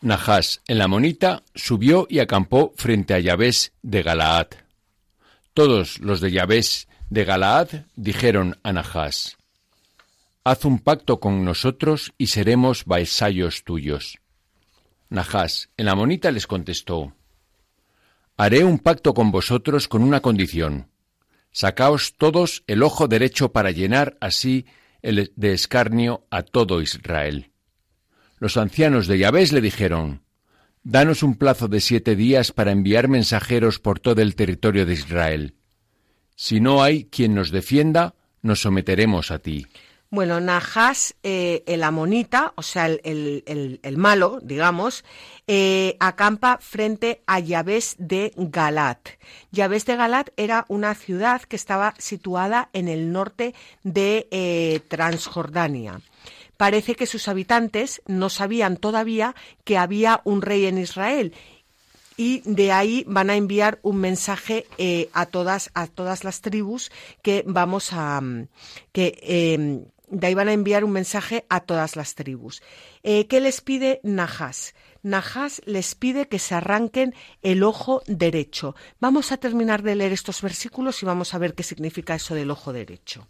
[0.00, 3.50] Nahás, en la monita, subió y acampó frente a Yahvé
[3.82, 4.46] de Galaad.
[5.54, 6.62] Todos los de Yahvé
[7.10, 9.38] de Galaad dijeron a Nahás,
[10.50, 14.16] Haz un pacto con nosotros y seremos vasallos tuyos.
[15.10, 17.12] Nahás, en la monita, les contestó,
[18.38, 20.88] Haré un pacto con vosotros con una condición.
[21.52, 24.64] Sacaos todos el ojo derecho para llenar así
[25.02, 27.50] el de escarnio a todo Israel.
[28.38, 30.22] Los ancianos de Yahvé le dijeron,
[30.82, 35.56] Danos un plazo de siete días para enviar mensajeros por todo el territorio de Israel.
[36.36, 39.66] Si no hay quien nos defienda, nos someteremos a ti.
[40.10, 45.04] Bueno, Nahas, eh, el amonita, o sea, el, malo, digamos,
[45.46, 49.06] eh, acampa frente a Yavés de Galat.
[49.52, 56.00] Yavés de Galat era una ciudad que estaba situada en el norte de eh, Transjordania.
[56.56, 61.34] Parece que sus habitantes no sabían todavía que había un rey en Israel
[62.16, 64.66] y de ahí van a enviar un mensaje
[65.12, 66.90] a todas a todas las tribus
[67.22, 68.20] que vamos a
[68.90, 72.62] que em, de ahí van a enviar un mensaje a todas las tribus.
[73.02, 74.74] Eh, ¿Qué les pide Nahas?
[75.02, 78.74] Nahas les pide que se arranquen el ojo derecho.
[79.00, 82.50] Vamos a terminar de leer estos versículos y vamos a ver qué significa eso del
[82.50, 83.28] ojo derecho.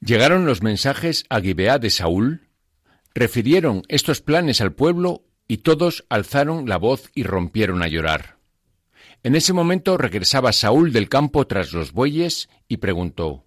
[0.00, 2.48] Llegaron los mensajes a Gibeá de Saúl,
[3.14, 8.38] refirieron estos planes al pueblo y todos alzaron la voz y rompieron a llorar.
[9.22, 13.44] En ese momento regresaba Saúl del campo tras los bueyes y preguntó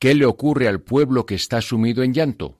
[0.00, 2.58] ¿Qué le ocurre al pueblo que está sumido en llanto?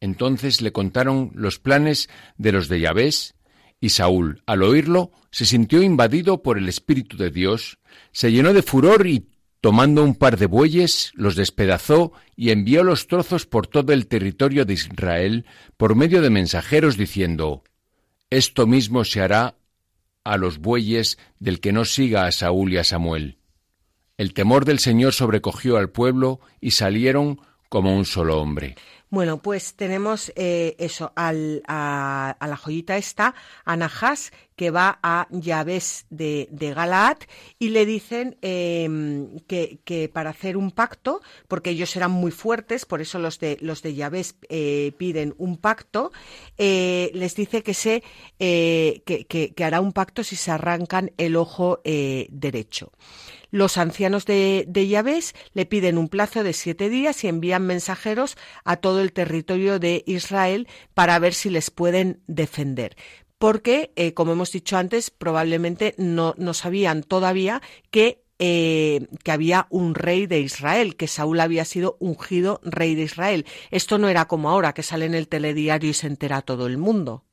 [0.00, 3.36] Entonces le contaron los planes de los de Yahvés,
[3.80, 7.78] y Saúl, al oírlo, se sintió invadido por el Espíritu de Dios,
[8.10, 9.28] se llenó de furor y,
[9.60, 14.64] tomando un par de bueyes, los despedazó y envió los trozos por todo el territorio
[14.64, 17.62] de Israel por medio de mensajeros diciendo,
[18.28, 19.56] Esto mismo se hará
[20.24, 23.38] a los bueyes del que no siga a Saúl y a Samuel.
[24.18, 28.76] El temor del Señor sobrecogió al pueblo y salieron como un solo hombre.
[29.10, 33.90] Bueno, pues tenemos eh, eso, a, la joyita esta, a
[34.56, 37.18] que va a Yahves de, de Galaad
[37.58, 43.00] y le dicen em, que, para hacer un pacto, porque ellos eran muy fuertes, por
[43.00, 46.10] eso los de, los de Yahves eh, piden un pacto,
[46.56, 48.02] eh, les dice que, se,
[48.38, 52.92] que, hará un pacto si se arrancan el ojo derecho.
[53.56, 55.22] Los ancianos de, de
[55.54, 60.04] le piden un plazo de siete días y envían mensajeros a todo el territorio de
[60.06, 62.96] Israel para ver si les pueden defender
[63.38, 69.94] porque, eh, como hemos dicho antes, probablemente no, sabían todavía que, eh, que había un
[69.94, 73.46] rey de Israel, que Saúl había sido ungido rey de Israel.
[73.70, 76.76] Esto no era como ahora, que sale en el telediario y se entera todo el
[76.76, 77.24] mundo.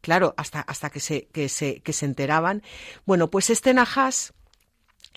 [0.00, 2.62] Claro, hasta, hasta que, se, que, se, que se enteraban.
[3.04, 4.32] Bueno, pues este Nahas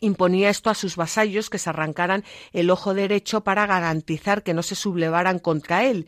[0.02, 4.64] imponía esto a sus vasallos que se arrancaran el ojo derecho para garantizar que no
[4.64, 6.08] se sublevaran contra él,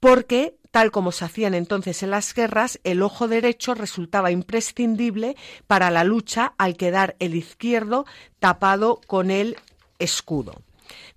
[0.00, 5.36] porque tal como se hacían entonces en las guerras, el ojo derecho resultaba imprescindible
[5.66, 8.06] para la lucha al quedar el izquierdo
[8.38, 9.56] tapado con el
[9.98, 10.65] escudo.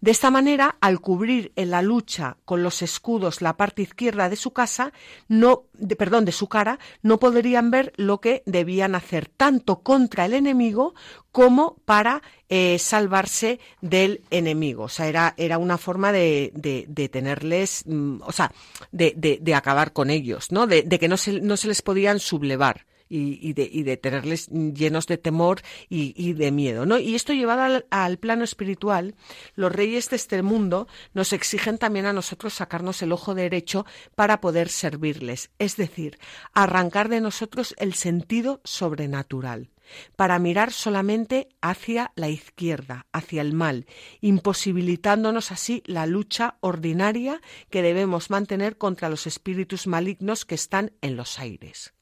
[0.01, 4.37] De esta manera, al cubrir en la lucha con los escudos la parte izquierda de
[4.37, 4.93] su casa,
[5.27, 5.65] no,
[5.97, 10.93] perdón, de su cara, no podrían ver lo que debían hacer tanto contra el enemigo
[11.33, 14.83] como para eh, salvarse del enemigo.
[14.83, 18.51] O sea, era, era una forma de, de, tenerles, mm, o sea,
[18.91, 20.65] de, de, acabar con ellos, ¿no?
[20.65, 25.07] De, que no se, no se les podían sublevar y, de, y de tenerles llenos
[25.07, 26.85] de temor y, de miedo.
[26.85, 26.99] ¿no?
[26.99, 29.15] Y esto llevado al, plano espiritual,
[29.55, 33.85] los reyes de este mundo nos exigen también a nosotros sacarnos el ojo derecho
[34.15, 36.19] para poder servirles, es decir,
[36.53, 39.71] arrancar de nosotros el sentido sobrenatural.
[40.15, 43.87] para mirar solamente hacia la izquierda, hacia el mal,
[44.21, 47.41] imposibilitándonos así la lucha ordinaria
[47.71, 51.95] que debemos mantener contra los espíritus malignos que están en los aires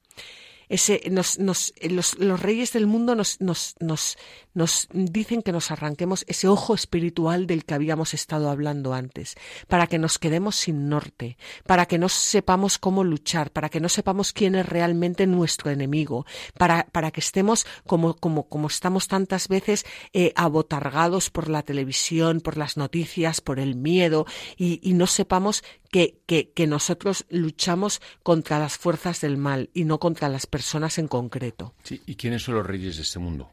[0.69, 4.17] ese, nos, nos, los, los, reyes del mundo nos, nos, nos,
[4.53, 9.35] nos dicen que nos arranquemos ese ojo espiritual del que habíamos estado hablando antes,
[9.67, 13.89] para que nos quedemos sin norte, para que no sepamos cómo luchar, para que no
[13.89, 16.25] sepamos quién es realmente nuestro enemigo,
[16.57, 22.41] para, para que estemos como, como, como estamos tantas veces eh, abotargados por la televisión,
[22.41, 24.25] por las noticias, por el miedo,
[24.57, 29.85] y, y no sepamos que, que, que, nosotros luchamos contra las fuerzas del mal y
[29.85, 31.73] no contra las personas en concreto.
[31.83, 33.51] Sí, ¿y quiénes son los reyes de este mundo?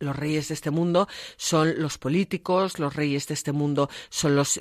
[0.00, 4.60] Los reyes de este mundo son los políticos, los reyes de este mundo son los,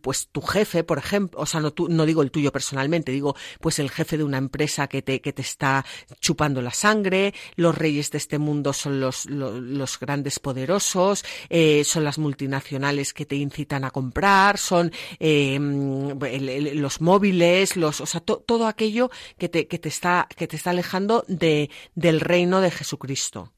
[0.00, 3.78] pues tu jefe, por ejemplo, o sea, no, no digo el tuyo personalmente, digo pues
[3.78, 5.84] el jefe de una empresa que te, que te está
[6.20, 12.04] chupando la sangre, los reyes de este mundo son los, los, grandes poderosos, eh, son
[12.04, 18.66] las multinacionales que te incitan a comprar, son eh, los móviles, los, o sea, todo
[18.66, 23.52] aquello que te, que te está, que te está alejando de, del reino de Jesucristo.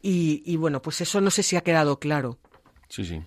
[0.00, 2.38] Y, bueno, pues eso no sé si ha quedado claro.
[2.88, 3.20] Sí, sí.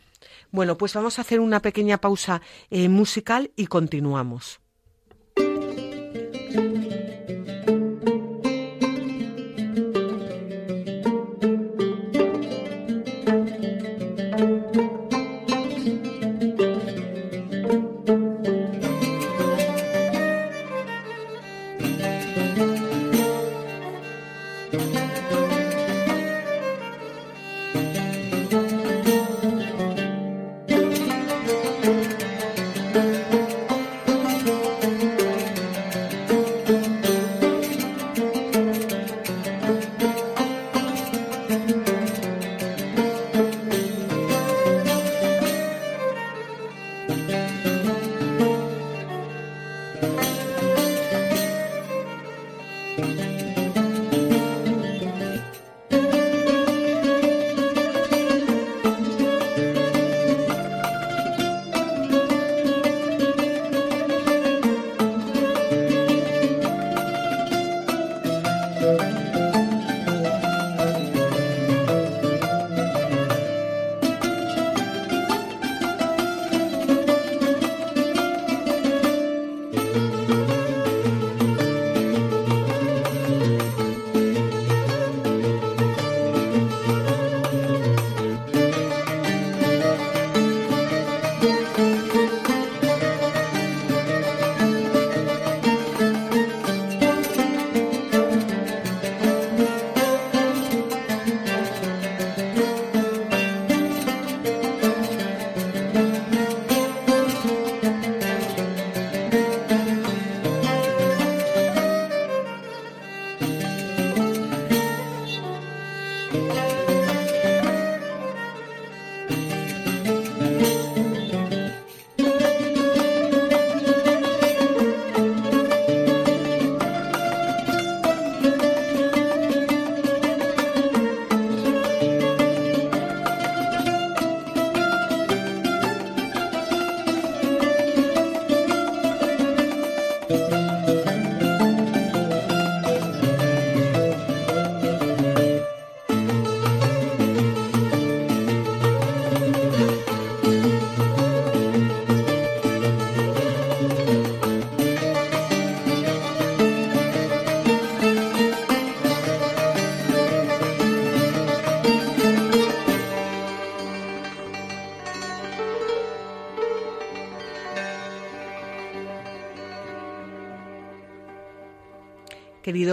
[0.52, 4.61] Bueno, pues vamos a hacer una pequeña pausa eh, musical y continuamos.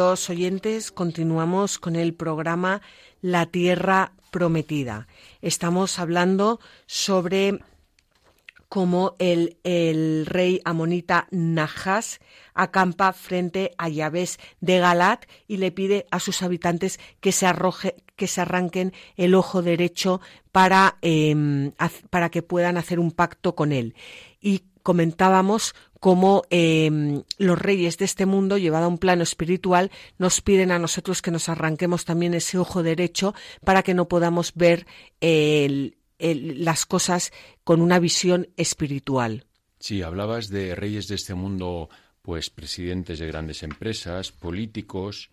[0.08, 2.80] Queridos oyentes, continuamos con el programa
[3.20, 5.06] La Tierra Prometida.
[5.42, 7.58] Estamos hablando sobre
[8.70, 12.20] cómo el, el rey amonita Najas
[12.54, 14.30] acampa frente a Yahvé
[14.62, 19.34] de Galat y le pide a sus habitantes que se, arroje, que se arranquen el
[19.34, 21.72] ojo derecho para, em,
[22.08, 23.94] para que puedan hacer un pacto con él.
[24.88, 30.70] Comentábamos cómo em, los reyes de este mundo, llevado a un plano espiritual, nos piden
[30.70, 34.86] a nosotros que nos arranquemos también ese ojo derecho para que no podamos ver
[35.20, 37.34] las cosas
[37.64, 39.44] con una visión espiritual.
[39.78, 41.90] Sí, hablabas de reyes de este mundo,
[42.22, 45.28] pues presidentes de grandes empresas, políticos,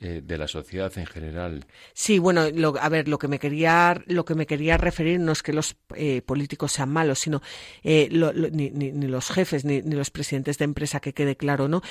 [0.00, 1.66] eh, de la sociedad en general.
[1.92, 2.42] Sí, bueno,
[2.80, 5.76] a ver, lo que me quería, lo que me quería referir no es que los
[5.94, 7.42] eh, políticos sean malos, sino
[7.82, 8.08] eh,
[8.50, 11.82] ni, ni, los jefes ni, ni, los presidentes de empresa, que quede claro, ¿no?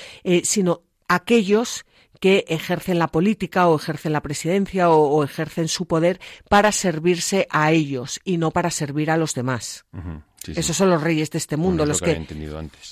[0.42, 1.84] sino aquellos
[2.20, 7.72] que ejercen la política o ejercen la presidencia o, ejercen su poder para servirse a
[7.72, 9.86] ellos y no para servir a los demás.
[10.46, 12.26] Esos son los reyes de este mundo, los que,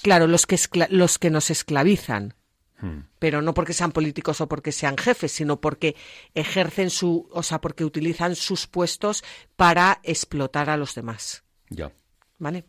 [0.02, 0.58] claro, los que
[0.90, 2.34] los que nos esclavizan.
[2.80, 3.00] Hmm.
[3.18, 5.96] Pero no porque sean políticos o porque sean jefes, sino porque
[6.34, 9.24] ejercen su, o sea, porque utilizan sus puestos
[9.56, 11.42] para explotar a los demás.
[11.70, 11.92] Ya.
[12.38, 12.64] ¿Vale?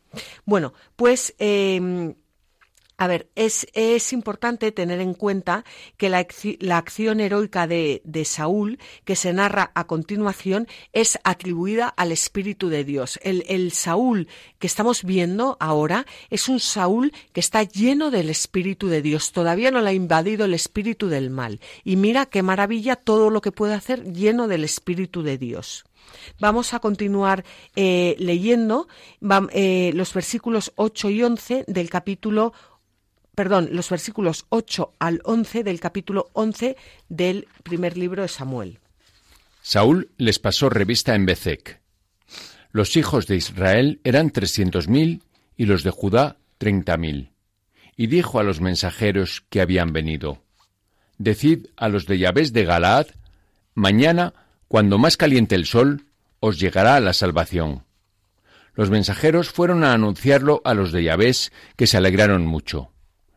[0.46, 2.16] Bueno, pues eh,
[3.00, 5.64] a ver, es, es, importante tener en cuenta
[5.96, 6.28] que la,
[6.60, 12.68] la acción heroica de, de, Saúl, que se narra a continuación, es atribuida al Espíritu
[12.68, 13.18] de Dios.
[13.24, 14.28] El, el, Saúl
[14.60, 19.32] que estamos viendo ahora es un Saúl que está lleno del Espíritu de Dios.
[19.32, 21.62] Todavía no le ha invadido el Espíritu del mal.
[21.86, 25.86] Y mira qué maravilla todo lo que puede hacer lleno del Espíritu de Dios.
[26.38, 27.46] Vamos a continuar
[27.78, 28.90] eh, leyendo
[29.54, 32.52] eh, los versículos 8 y 11 del capítulo
[33.40, 36.76] perdón, los versículos 8 al 11 del capítulo 11
[37.08, 38.80] del primer libro de Samuel.
[39.62, 41.80] Saúl les pasó revista en Bezec.
[42.74, 45.24] Los hijos de Israel eran trescientos mil
[45.56, 47.32] y los de Judá treinta mil.
[47.96, 50.44] Y dijo a los mensajeros que habían venido,
[51.18, 53.08] Decid a los de Yahvé de Galaad,
[53.74, 54.34] mañana,
[54.68, 56.08] cuando más caliente el sol,
[56.42, 57.86] os llegará la salvación.
[58.74, 61.32] Los mensajeros fueron a anunciarlo a los de Yahvé,
[61.78, 62.92] que se alegraron mucho.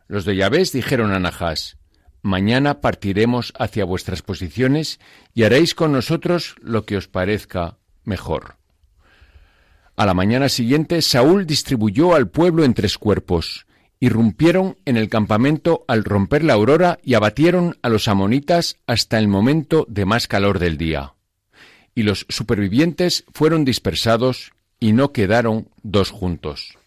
[0.07, 1.77] Los de Yahvé dijeron a Nahás,
[2.25, 5.01] Mañana partiremos hacia vuestras posiciones
[5.33, 8.55] y haréis con nosotros lo que os parezca mejor.
[9.97, 13.65] A la mañana siguiente Saúl distribuyó al pueblo en tres cuerpos.
[13.99, 19.27] Irrumpieron en el campamento al romper la aurora y abatieron a los amonitas hasta el
[19.27, 21.15] momento de más calor del día.
[21.93, 26.77] Y los supervivientes fueron dispersados y no quedaron dos juntos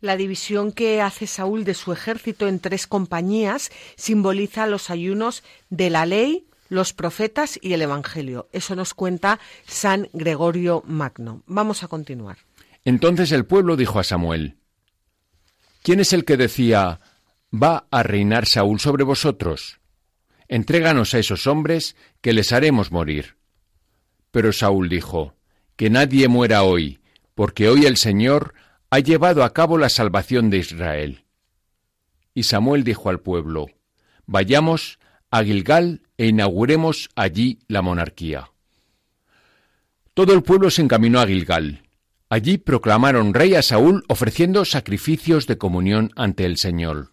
[0.00, 5.90] la división que hace Saúl de su ejército en tres compañías simboliza los ayunos de
[5.90, 8.48] la ley, los profetas y el Evangelio.
[8.52, 11.42] Eso nos cuenta San Gregorio Magno.
[11.46, 12.38] Vamos a continuar.
[12.84, 14.56] Entonces el pueblo dijo a Samuel,
[15.82, 17.00] ¿quién es el que decía,
[17.52, 19.80] va a reinar Saúl sobre vosotros?
[20.48, 23.36] Entréganos a esos hombres que les haremos morir.
[24.30, 25.34] Pero Saúl dijo,
[25.80, 27.00] que nadie muera hoy,
[27.34, 28.52] porque hoy el Señor
[28.90, 31.24] ha llevado a cabo la salvación de Israel.
[32.34, 33.68] Y Samuel dijo al pueblo,
[34.26, 34.98] Vayamos
[35.30, 38.50] a Gilgal e inauguremos allí la monarquía.
[40.14, 41.82] Todo el pueblo se encaminó a Gilgal.
[42.28, 47.10] Allí proclamaron rey a Saúl ofreciendo sacrificios de comunión ante el Señor.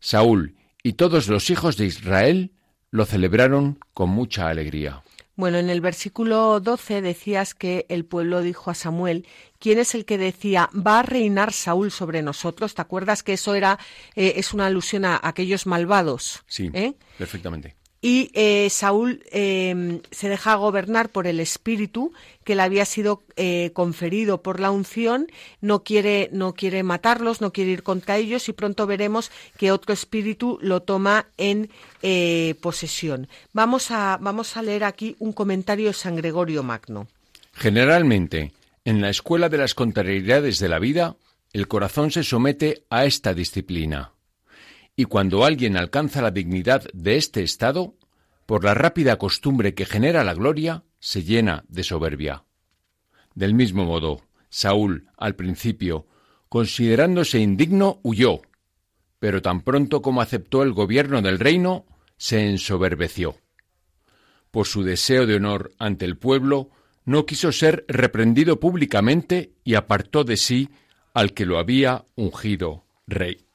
[0.00, 2.52] Saúl y todos los hijos de Israel
[2.90, 5.02] lo celebraron con mucha alegría.
[5.36, 9.26] Bueno, en el versículo 12 decías que el pueblo dijo a Samuel,
[9.58, 12.74] ¿quién es el que decía, va a reinar Saúl sobre nosotros?
[12.74, 13.78] ¿Te acuerdas que eso era,
[14.14, 16.42] eh, es una alusión a aquellos malvados?
[16.46, 16.94] Sí, ¿eh?
[17.18, 17.76] perfectamente.
[18.06, 22.12] Y eh, Saúl em, se deja gobernar por el espíritu
[22.44, 25.26] que le había sido eh, conferido por la unción,
[25.60, 29.92] no quiere, no quiere matarlos, no quiere ir contra ellos y pronto veremos que otro
[29.92, 31.68] espíritu lo toma en
[32.00, 33.26] eh, posesión.
[33.52, 37.08] Vamos a, vamos a leer aquí un comentario de San Gregorio Magno.
[37.54, 38.52] Generalmente,
[38.84, 41.16] en la escuela de las contrariedades de la vida,
[41.52, 44.12] el corazón se somete a esta disciplina
[44.96, 47.94] y cuando alguien alcanza la dignidad de este estado,
[48.46, 52.44] por la rápida costumbre que genera la gloria, se llena de soberbia.
[53.34, 56.06] Del mismo modo, Saúl, al principio,
[56.48, 58.40] considerándose indigno, huyó,
[59.18, 61.84] pero tan pronto como aceptó el gobierno del reino,
[62.16, 63.36] se ensoberbeció.
[64.50, 66.70] Por su deseo de honor ante el pueblo,
[67.04, 70.70] no quiso ser reprendido públicamente y apartó de sí
[71.12, 73.45] al que lo había ungido rey.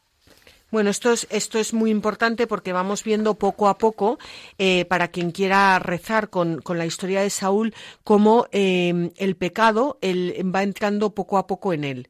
[0.72, 4.18] Bueno, esto es, esto es muy importante porque vamos viendo poco a poco,
[4.58, 7.74] eh, para quien quiera rezar con, con, la historia de Saúl,
[8.06, 12.10] cómo eh, el pecado va entrando poco a poco en él.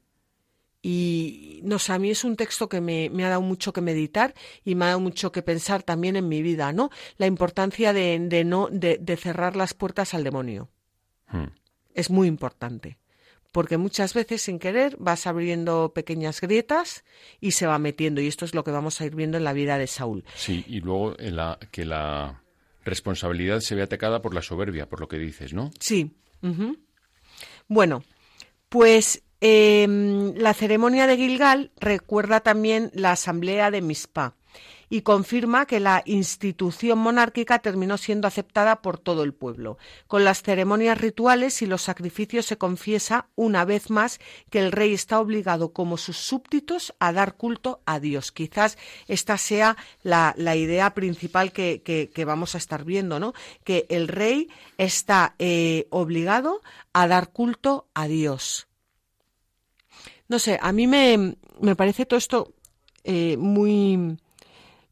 [0.83, 3.81] Y no sé, a mí es un texto que me, me, ha dado mucho que
[3.81, 4.33] meditar
[4.63, 6.89] y me ha dado mucho que pensar también en mi vida, ¿no?
[7.17, 10.69] La importancia de, de no, de, de, cerrar las puertas al demonio.
[11.27, 11.49] Hmm.
[11.93, 13.00] Es muy importante
[13.51, 17.03] porque muchas veces sin querer vas abriendo pequeñas grietas
[17.39, 19.53] y se va metiendo y esto es lo que vamos a ir viendo en la
[19.53, 20.23] vida de Saúl.
[20.35, 22.41] Sí, y luego en la, que la
[22.83, 25.71] responsabilidad se ve atacada por la soberbia, por lo que dices, ¿no?
[25.79, 26.11] Sí.
[27.67, 28.03] Bueno,
[28.69, 34.35] pues em, la ceremonia de Gilgal recuerda también la asamblea de Mispa
[34.91, 39.77] y confirma que la institución monárquica terminó siendo aceptada por todo el pueblo.
[40.05, 44.19] Con las ceremonias rituales y los sacrificios se confiesa una vez más
[44.49, 48.33] que el rey está obligado como sus súbditos a dar culto a Dios.
[48.33, 48.77] Quizás
[49.07, 53.33] esta sea la, idea principal que, vamos a estar viendo, ¿no?
[53.63, 56.61] Que el rey está eh, obligado
[56.91, 58.67] a dar culto a Dios.
[60.27, 62.53] No sé, a mí me, me parece todo esto
[63.05, 64.17] eh, muy,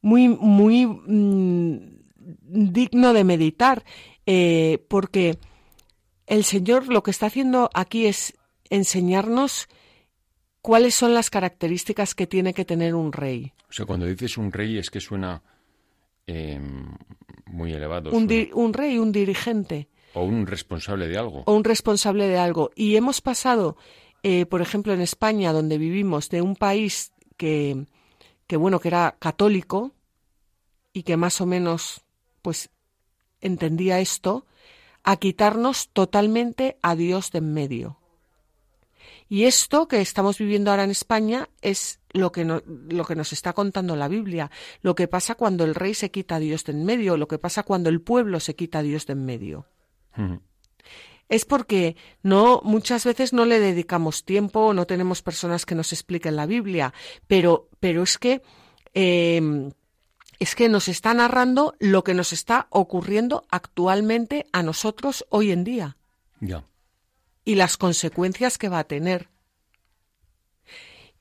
[0.02, 2.00] muy, muy mm,
[2.72, 3.84] digno de meditar,
[4.26, 5.38] eh, porque
[6.28, 8.36] el Señor lo que está haciendo aquí es
[8.70, 9.68] enseñarnos
[10.62, 13.54] cuáles son las características que tiene que tener un rey.
[13.70, 15.41] O sea, cuando dices un rey es que suena
[16.28, 16.93] em,
[17.47, 18.12] muy elevado.
[18.12, 19.89] Un, un, rey, un dirigente.
[20.14, 21.43] O un responsable de algo.
[21.45, 22.72] O un responsable de algo.
[22.76, 23.78] Y hemos pasado,
[24.24, 27.86] eh, por ejemplo, en España, donde vivimos, de un país que,
[28.50, 29.91] que bueno, que era católico
[30.91, 32.02] y que más o menos
[32.41, 32.72] pues
[33.41, 34.47] entendía esto,
[35.04, 38.00] a quitarnos totalmente a Dios de en medio.
[39.30, 43.54] Y esto que estamos viviendo ahora en España es lo que, lo que nos está
[43.54, 44.50] contando la Biblia,
[44.82, 47.38] lo que pasa cuando el rey se quita a Dios de en medio, lo que
[47.38, 49.68] pasa cuando el pueblo se quita a Dios de en medio.
[51.30, 56.36] Es porque no muchas veces no le dedicamos tiempo, no tenemos personas que nos expliquen
[56.36, 56.94] la Biblia,
[57.28, 58.42] pero, pero es que
[58.94, 59.72] em,
[60.40, 65.64] es que nos está narrando lo que nos está ocurriendo actualmente a nosotros hoy en
[65.64, 65.98] día.
[66.40, 66.64] Ya.
[67.44, 69.30] Y las consecuencias que va a tener.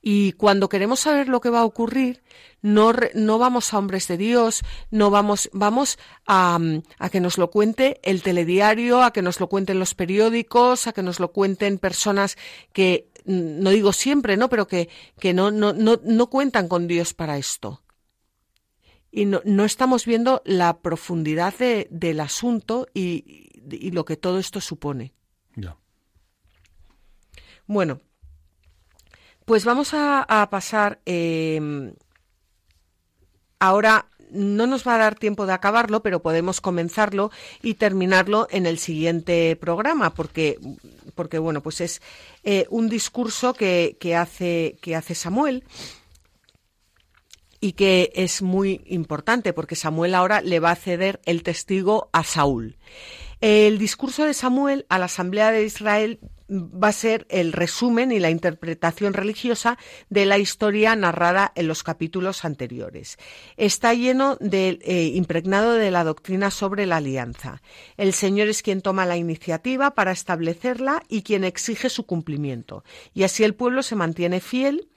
[0.01, 2.23] Y cuando queremos saber lo que va a ocurrir,
[2.61, 6.57] no, no vamos a hombres de Dios, no vamos, vamos a,
[6.99, 10.93] a, que nos lo cuente el telediario, a que nos lo cuenten los periódicos, a
[10.93, 12.37] que nos lo cuenten personas
[12.71, 14.49] que, no digo siempre, ¿no?
[14.49, 14.89] Pero que,
[15.19, 17.83] que no, no, no, no cuentan con Dios para esto.
[19.11, 24.39] Y no, no estamos viendo la profundidad de, del asunto y, y, lo que todo
[24.39, 25.13] esto supone.
[27.65, 28.01] Bueno,
[29.49, 30.99] pues vamos a, pasar.
[31.07, 31.95] Em,
[33.59, 37.31] ahora no nos va a dar tiempo de acabarlo, pero podemos comenzarlo
[37.63, 40.59] y terminarlo en el siguiente programa, porque,
[41.15, 41.99] porque bueno, pues es
[42.43, 45.63] eh, un discurso que, que, hace, que hace Samuel
[47.59, 52.23] y que es muy importante, porque Samuel ahora le va a ceder el testigo a
[52.23, 52.77] Saúl.
[53.41, 56.19] El discurso de Samuel a la Asamblea de Israel
[56.49, 59.77] va a ser el resumen y la interpretación religiosa
[60.09, 63.17] de la historia narrada en los capítulos anteriores.
[63.57, 67.61] Está lleno de eh, impregnado de la doctrina sobre la alianza.
[67.97, 72.83] El Señor es quien toma la iniciativa para establecerla y quien exige su cumplimiento.
[73.13, 74.89] Y así el pueblo se mantiene fiel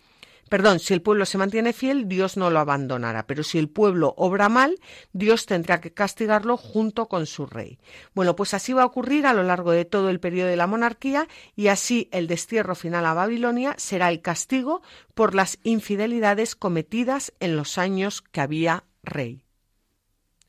[0.52, 4.12] Perdón, si el pueblo se mantiene fiel, Dios no lo abandonará, pero si el pueblo
[4.18, 4.78] obra mal,
[5.14, 7.78] Dios tendrá que castigarlo junto con su rey.
[8.14, 10.66] Bueno, pues así va a ocurrir a lo largo de todo el periodo de la
[10.66, 11.26] monarquía
[11.56, 14.82] y así el destierro final a Babilonia será el castigo
[15.14, 19.46] por las infidelidades cometidas en los años que había rey.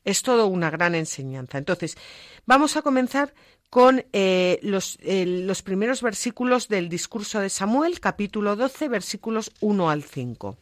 [0.04, 1.56] Es todo una gran enseñanza.
[1.56, 1.96] Entonces,
[2.44, 3.32] vamos a comenzar
[3.74, 10.56] con eh, los, primeros versículos del discurso de Samuel, capítulo 12, versículos 1 al 5.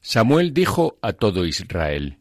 [0.00, 2.18] Samuel dijo a todo Israel,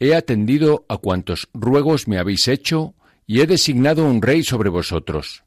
[0.00, 5.44] He atendido a cuantos ruegos me habéis hecho y he designado un rey sobre vosotros.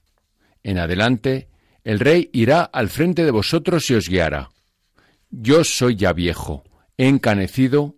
[0.63, 1.49] En adelante,
[1.83, 4.49] el rey irá al frente de vosotros y os guiará.
[5.29, 6.63] Yo soy ya viejo,
[6.95, 7.97] he encanecido,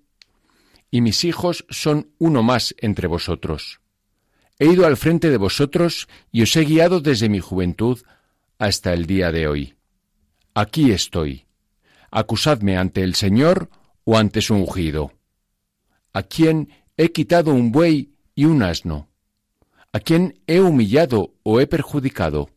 [0.89, 3.81] y mis hijos son uno más entre vosotros.
[4.57, 8.01] He ido al frente de vosotros y os he guiado desde mi juventud
[8.57, 9.75] hasta el día de hoy.
[10.53, 11.45] Aquí estoy.
[12.09, 13.69] Acusadme ante el Señor
[14.05, 15.11] o ante su ungido.
[16.13, 19.09] ¿A quién he quitado un buey y un asno?
[19.91, 22.49] ¿A quién he humillado o he perjudicado?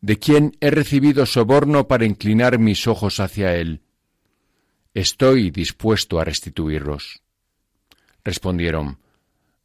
[0.00, 3.82] ¿De quién he recibido soborno para inclinar mis ojos hacia él?
[4.92, 7.22] Estoy dispuesto a restituirlos.
[8.24, 8.98] Respondieron,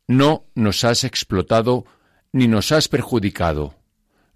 [0.10, 1.86] no nos has explotado
[2.34, 3.76] ni nos has perjudicado.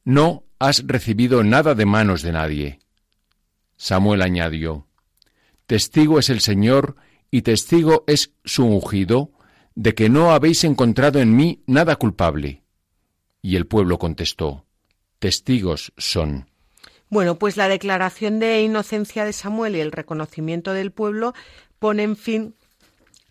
[0.04, 2.80] No has recibido nada de manos de nadie.
[3.76, 4.88] Samuel añadió,
[5.66, 6.96] Testigo es el Señor
[7.32, 9.32] y testigo es su ungido
[9.74, 12.62] de que no habéis encontrado en mí nada culpable.
[13.42, 14.68] Y el pueblo contestó,
[15.18, 16.52] Testigos son.
[17.10, 21.34] Bueno, pues la declaración de inocencia de Samuel y el reconocimiento del pueblo
[21.80, 22.54] ponen fin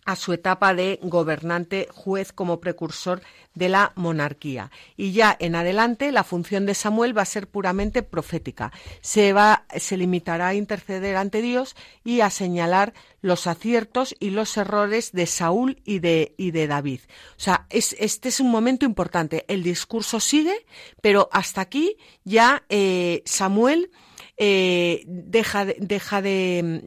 [0.05, 3.21] a su etapa de gobernante juez como precursor
[3.55, 4.71] de la monarquía.
[4.97, 8.71] Y ya en adelante la función de Samuel va a ser puramente profética.
[9.01, 14.57] Se va, se limitará a interceder ante Dios y a señalar los aciertos y los
[14.57, 17.01] errores de Saúl y de, y de David.
[17.37, 19.45] O sea, este es un momento importante.
[19.47, 20.65] El discurso sigue,
[21.01, 23.91] pero hasta aquí ya eh, Samuel
[24.37, 26.81] eh, deja, deja de,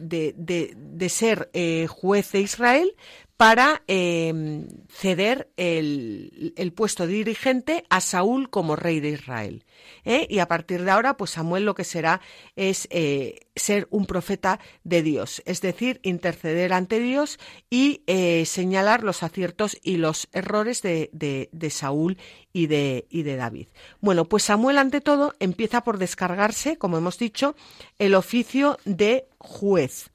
[0.00, 2.94] de, ser eh, juez de Israel
[3.40, 9.64] para em, ceder el, el, puesto de dirigente a Saúl como rey de Israel.
[10.04, 10.26] ¿eh?
[10.28, 12.20] Y a partir de ahora, pues Samuel lo que será
[12.54, 17.38] es eh, ser un profeta de Dios, es decir, interceder ante Dios
[17.70, 22.18] y eh, señalar los aciertos y los errores de, de, de Saúl
[22.52, 23.68] y de, y de David.
[24.02, 27.56] Bueno, pues Samuel ante todo empieza por descargarse, como hemos dicho,
[27.98, 30.10] el oficio de juez,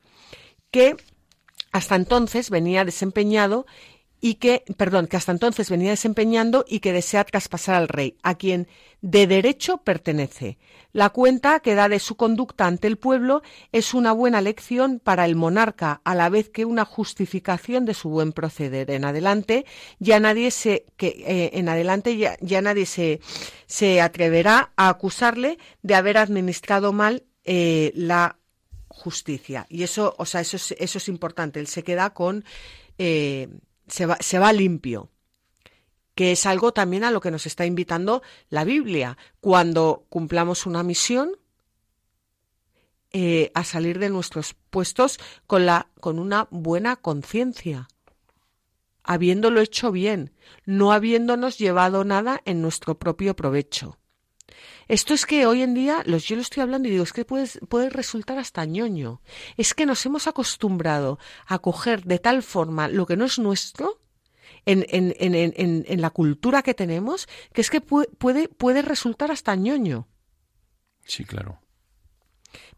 [0.69, 0.95] que
[1.75, 3.65] hasta entonces venía desempeñado
[4.21, 8.35] y que, perdón, que hasta entonces venía desempeñando y que desea traspasar al rey, a
[8.35, 8.69] quien
[9.01, 10.57] de derecho pertenece.
[10.93, 13.41] La cuenta que da de su conducta ante el pueblo
[13.73, 18.07] es una buena lección para el monarca, a la vez que una justificación de su
[18.07, 18.89] buen proceder.
[18.89, 19.65] En adelante
[19.99, 23.19] ya nadie se, que, eh, en adelante ya, ya nadie se,
[23.65, 28.39] se, atreverá a acusarle de haber administrado mal eh, la
[28.95, 29.67] justicia.
[29.69, 31.59] Y eso, o sea, eso es, eso es importante.
[31.59, 32.45] Él se queda con,
[32.97, 33.49] eh,
[33.87, 35.11] se, va, se va limpio
[36.15, 39.17] que es algo también a lo que nos está invitando la Biblia.
[39.41, 41.37] Cuando cumplamos una misión,
[43.11, 47.87] eh, a salir de nuestros puestos con, la, con una buena conciencia,
[49.03, 50.33] habiéndolo hecho bien,
[50.65, 53.97] no habiéndonos llevado nada en nuestro propio provecho.
[54.87, 57.25] Esto es que hoy en día, los, yo lo estoy hablando y digo, es que
[57.25, 59.21] puede, puede resultar hasta ñoño.
[59.57, 63.99] Es que nos hemos acostumbrado a coger de tal forma lo que no es nuestro
[64.65, 69.55] en, en, en, en la cultura que tenemos, que es que puede, puede resultar hasta
[69.55, 70.07] ñoño.
[71.03, 71.59] Sí, claro.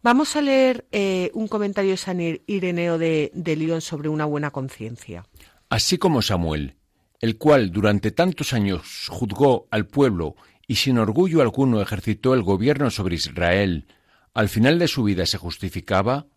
[0.04, 4.52] Vamos a leer eh, un comentario de San Ireneo de, de León sobre una buena
[4.52, 5.26] conciencia.
[5.70, 6.78] Así como Samuel,
[7.20, 10.36] el cual durante tantos años juzgó al pueblo
[10.68, 13.88] y sin orgullo alguno ejercitó el gobierno sobre Israel,
[14.34, 16.28] al final de su vida se justificaba,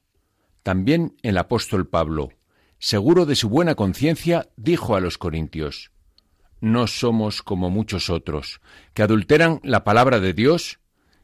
[0.62, 2.30] también el apóstol Pablo,
[2.78, 5.90] seguro de su buena conciencia, dijo a los corintios,
[6.60, 8.60] No somos como muchos otros,
[8.94, 10.78] que adulteran la palabra de Dios,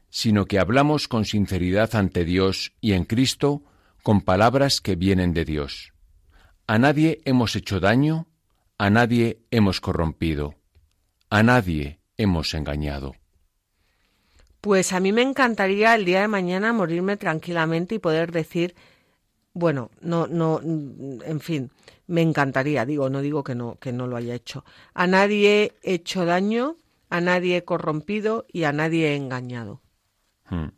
[0.09, 3.63] sino que hablamos con sinceridad ante Dios y en Cristo
[4.03, 5.93] con palabras que vienen de Dios.
[6.65, 8.27] A nadie hemos hecho daño,
[8.77, 10.55] a nadie hemos corrompido,
[11.29, 13.15] a nadie hemos engañado.
[14.61, 18.75] Pues a mí me encantaría el día de mañana morirme tranquilamente y poder decir,
[19.53, 21.71] bueno, no, no, en fin,
[22.07, 24.65] me encantaría, digo, no digo que no, que no lo haya hecho.
[24.93, 26.77] A nadie he hecho daño,
[27.09, 29.81] a nadie he corrompido y a nadie he engañado.
[30.49, 30.69] Hmm.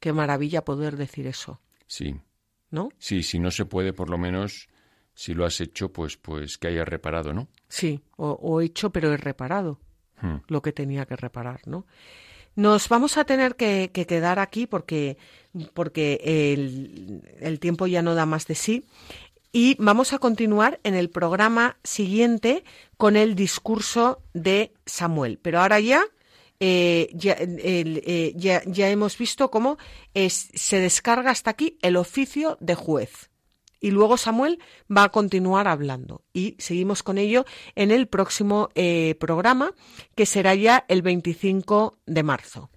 [0.00, 1.60] Qué maravilla poder decir eso.
[1.86, 2.20] Sí.
[2.70, 2.90] ¿No?
[2.98, 4.68] Sí, si no se puede, por lo menos,
[5.14, 7.48] si lo has hecho, pues, pues que hayas reparado, ¿no?
[7.68, 9.80] Sí, o hecho, pero he reparado.
[10.20, 10.36] Hmm.
[10.48, 11.86] lo que tenía que reparar, ¿no?
[12.54, 15.18] Nos vamos a tener que, quedar aquí porque,
[15.74, 16.20] porque
[17.40, 18.84] el, tiempo ya no da más de sí.
[19.52, 22.64] Y vamos a continuar en el programa siguiente
[22.96, 25.38] con el discurso de Samuel.
[25.40, 26.02] Pero ahora ya,
[26.58, 29.76] eh, ya, eh, ya, ya, hemos visto cómo
[30.14, 33.30] se descarga hasta aquí el oficio de juez.
[33.80, 34.58] Y luego Samuel
[34.94, 36.22] va a continuar hablando.
[36.32, 39.72] Y seguimos con ello en el próximo eh, programa,
[40.14, 42.70] que será ya el 25 de marzo.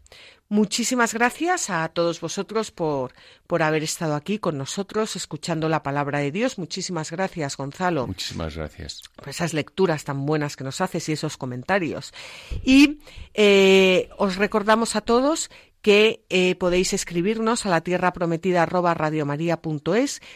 [0.52, 3.14] Muchísimas gracias a todos vosotros por,
[3.45, 6.58] por haber estado aquí con nosotros, escuchando la palabra de Dios.
[6.58, 8.08] Muchísimas gracias, Gonzalo.
[8.08, 9.04] Muchísimas gracias.
[9.16, 12.16] Por esas lecturas tan buenas que nos haces y esos comentarios.
[12.64, 12.97] Y
[13.36, 15.52] eh, os recordamos a todos
[15.82, 18.68] que eh, podéis escribirnos a la tierra prometida.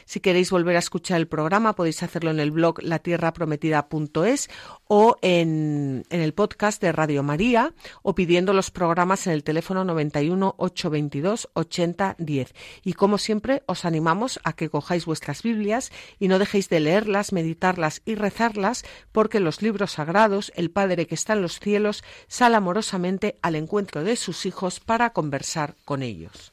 [0.06, 4.50] Si queréis volver a escuchar el programa, podéis hacerlo en el blog latierraprometida.es
[4.96, 7.74] o en, en, el podcast de Radio María
[8.04, 12.54] o pidiendo los programas en el teléfono 91 822 8010.
[12.84, 17.34] Y como siempre, os animamos a que cojáis vuestras Biblias y no dejéis de leerlas,
[17.34, 22.56] meditarlas y rezarlas, porque los libros sagrados, el Padre que está en los cielos, sale
[22.56, 26.53] amorosamente al encuentro de sus hijos para conversar con ellos.